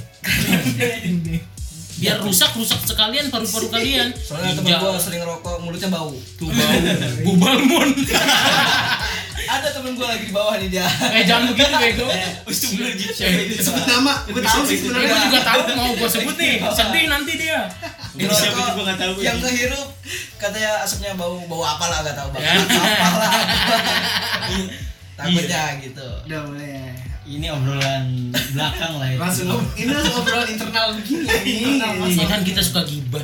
[1.99, 4.15] Biar rusak rusak sekalian paru-paru kalian.
[4.15, 4.81] Soalnya temen Ginjal.
[4.81, 6.15] gua sering rokok, mulutnya bau.
[6.39, 6.79] tuh bau.
[7.27, 7.89] Bubalmon.
[9.49, 10.85] Ada temen gua lagi di bawah nih dia.
[10.85, 12.07] eh jangan begitu bego.
[12.45, 12.85] Ustum lu
[13.59, 15.09] Sebut nama, gue tahu sih Ya, sebenarnya.
[15.09, 16.55] gue juga tahu mau gue sebut nih.
[16.69, 17.61] Sedih nanti dia.
[18.13, 19.13] Ini siapa itu gua enggak tahu.
[19.19, 19.89] Yang kehirup
[20.37, 22.53] katanya asapnya bau bau apa lah gak tahu bau Ya.
[22.55, 23.33] apa lah.
[25.19, 26.09] Takutnya gitu.
[26.25, 26.95] Udah boleh.
[27.25, 28.05] Ini obrolan
[28.55, 29.21] belakang lah itu.
[29.21, 31.27] Langsung ini langsung obrolan internal begini.
[31.67, 31.77] Ini
[32.09, 32.25] Ini.
[32.25, 33.21] kan kita suka gibah.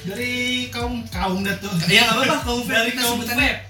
[0.00, 3.67] dari kaum kaum dah tuh Ya enggak apa-apa kaum dari kaum sebutannya.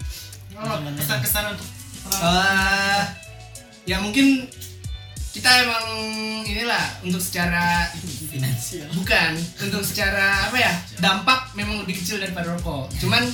[0.61, 1.69] Web oh, kesan-kesan untuk
[2.09, 3.03] Eh,
[3.85, 4.49] ya mungkin
[5.29, 5.85] kita emang
[6.43, 7.85] inilah untuk secara
[8.25, 8.89] finansial.
[8.91, 12.89] bukan untuk secara apa ya dampak memang lebih kecil daripada rokok.
[12.97, 13.29] Cuman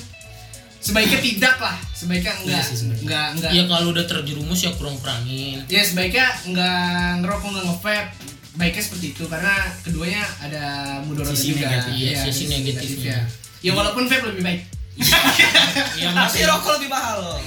[0.76, 3.50] sebaiknya tidak lah sebaiknya enggak Iya sih enggak enggak.
[3.54, 5.62] Ya kalau udah terjerumus ya kurang-kurangin.
[5.64, 6.82] ya sebaiknya enggak
[7.22, 8.10] ngerokok enggak nge-vape
[8.54, 9.22] baiknya seperti itu.
[9.24, 10.64] Karena keduanya ada
[11.00, 11.62] mudaratnya Sisi juga.
[11.70, 11.92] negatif.
[11.94, 13.18] Iya, Iya, sisi negatifnya.
[13.60, 14.60] ya walaupun vape lebih baik
[14.96, 17.38] Iya Tapi rokok lebih mahal loh.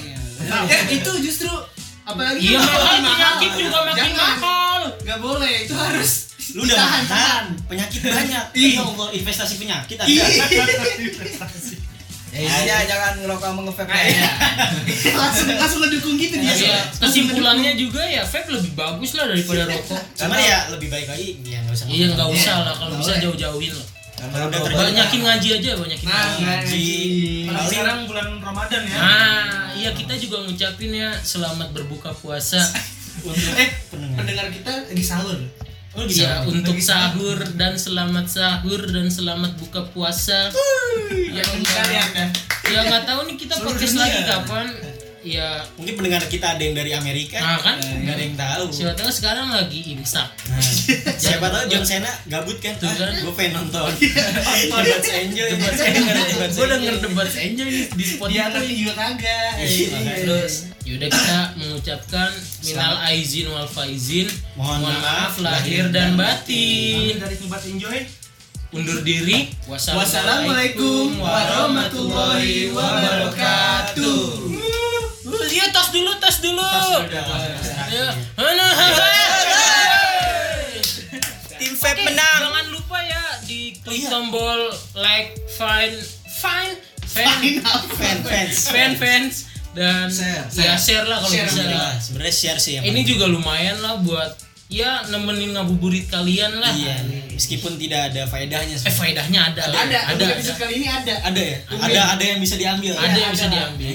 [0.66, 1.52] ya itu justru
[2.04, 4.82] apalagi Iya lebih penyakit juga makin mahal.
[4.98, 6.12] nggak boleh itu harus
[6.50, 7.44] Lu udah makan, tahan.
[7.68, 8.46] penyakit banyak.
[8.54, 8.80] Iya.
[8.80, 10.08] Ya Allah, investasi penyakit ada.
[10.08, 10.26] Iya.
[12.38, 14.30] Ya jangan ngerokok sama nge-vape Nah, iya.
[15.18, 16.54] langsung langsung ngedukung gitu dia.
[16.54, 19.98] Iya, kesimpulannya juga ya vape lebih bagus lah daripada rokok.
[20.14, 21.86] Cuman ya lebih baik lagi ya enggak usah.
[21.90, 23.88] Iya nggak usah lah kalau Nggak bisa jauh-jauhin lah.
[24.18, 26.90] Udah terjadi- Banyakin ngaji aja, banyakin Nah, ngaji.
[27.46, 27.68] ngaji.
[27.68, 32.58] Sekarang bulan Ramadan ya Nah, iya kita juga ngucapin ya selamat berbuka puasa.
[33.20, 34.18] untuk Eh, pendengar.
[34.20, 35.38] pendengar kita lagi sahur.
[35.94, 36.06] Oh.
[36.06, 40.54] Ya, untuk sahur dan selamat sahur dan selamat buka puasa.
[41.28, 42.30] Yang kalian dah.
[42.68, 44.66] Ya nggak tahu nih kita podcast lagi kapan.
[45.28, 47.38] Ya Mungkin pendengar kita ada yang dari Amerika.
[47.38, 47.78] Nah, kan?
[47.84, 48.64] Nggak ada yang tahu.
[48.72, 50.30] siapa tahu sekarang lagi imsak.
[50.48, 50.62] Nah,
[51.22, 52.74] siapa tahu John Cena gabut kan?
[52.80, 53.12] Tuh kan.
[53.12, 53.92] gue pengen nonton.
[53.98, 55.48] Debat enjoy.
[55.52, 58.32] Debat Debat Gue denger debat enjoy di Spotify.
[58.32, 59.52] Dia tapi juga kagak.
[59.60, 60.14] Iya, Iya.
[60.24, 60.54] Terus
[60.88, 62.30] yaudah kita mengucapkan
[62.64, 64.28] minal aizin wal faizin.
[64.56, 67.20] Mohon Mohon maaf lahir dan batin.
[67.20, 68.00] dari tempat enjoy
[68.68, 69.48] Undur diri.
[69.64, 74.87] Wassalamualaikum warahmatullahi wabarakatuh.
[75.46, 76.66] Iya tos dulu, tos dulu.
[77.88, 78.08] Ya.
[81.58, 82.40] Tim Vape Oke, menang.
[82.42, 85.98] Jangan lupa ya di klik tombol like, find,
[86.30, 86.78] find,
[87.08, 87.38] fan,
[87.98, 88.56] Fan fans.
[88.70, 89.36] fan fans
[89.74, 91.62] dan Share, ya share lah kalau bisa.
[92.02, 94.34] Sebenarnya share sih yang Ini juga lumayan lah buat
[94.68, 96.70] ya nemenin ngabuburit kalian lah.
[96.70, 96.96] Iya,
[97.30, 99.62] meskipun tidak ada faedahnya Eh faedahnya ada.
[99.64, 100.54] Ada, ada, ada, ada.
[100.54, 101.14] kali ini ada.
[101.24, 101.58] Ada ya?
[101.72, 102.94] Ada ada yang bisa diambil.
[102.94, 103.18] Ada Ya?
[103.18, 103.92] yang bisa diambil.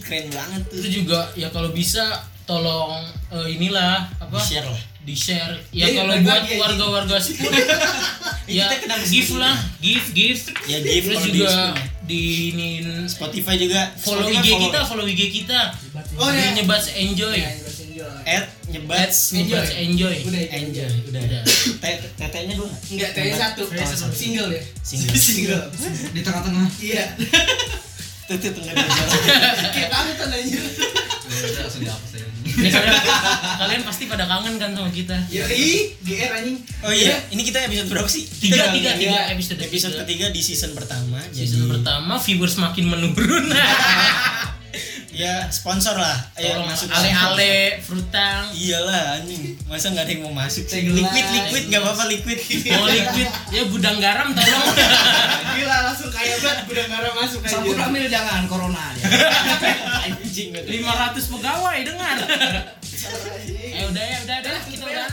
[0.00, 0.76] Keren banget tuh.
[0.76, 2.04] Itu juga ya kalau bisa
[2.42, 3.00] tolong
[3.30, 4.36] eh, inilah apa?
[4.36, 4.82] Share lah.
[5.00, 7.56] di share ya Iya, kalau buat warga-warga sepuluh
[8.44, 8.68] ya
[9.02, 12.04] give lah give give Ya, give terus di juga Spotify.
[12.04, 12.20] di
[12.52, 14.64] iniin Spotify juga follow Spotify IG follow.
[14.66, 15.60] kita follow IG kita
[16.18, 16.52] Oh, di iya.
[16.52, 18.12] nyebats enjoy Iya, bahasa enjoy.
[18.28, 20.54] At nyebats nyebats enjoy Udah itu.
[20.56, 21.20] enjoy udah.
[21.20, 21.42] Udah.
[21.44, 22.70] T- Tetenya dua.
[22.86, 23.62] Enggak, tadi satu.
[23.66, 24.14] satu.
[24.14, 24.62] Single ya.
[24.80, 25.14] Single.
[25.26, 25.64] Single.
[26.14, 27.04] di tengah-tengah Iya.
[28.24, 29.18] Tuh tengah dua jalan.
[29.68, 30.62] Kayak Tantan anjir.
[31.30, 32.26] udah langsung dihapus aja
[32.60, 32.98] Ya, kalian,
[33.56, 36.58] kalian pasti pada kangen kan sama kita Yoi, GR anjing.
[36.82, 38.26] Oh iya, ini kita episode berapa sih?
[38.26, 40.02] tiga tiga udah- tiga ya, episode episode tiga.
[40.02, 41.22] ketiga di season pertama.
[41.30, 43.46] season jadi, pertama viewers makin menurun
[45.10, 46.14] Ya sponsor lah.
[46.38, 49.58] Ayo Tolong masuk ale-ale frutang Iyalah anjing.
[49.66, 50.86] Masa nggak ada yang mau masuk sih?
[50.86, 52.38] Liquid liquid nggak apa-apa liquid.
[52.70, 54.64] mau liquid ya gudang garam tolong
[55.58, 57.50] Gila langsung kayak banget udah ngarah masuk aja.
[57.52, 58.94] sampur amil jangan corona
[60.06, 60.54] anjing.
[60.54, 60.70] 500
[61.26, 62.16] pegawai dengar
[63.74, 65.06] eh udah ya udah udah kita udah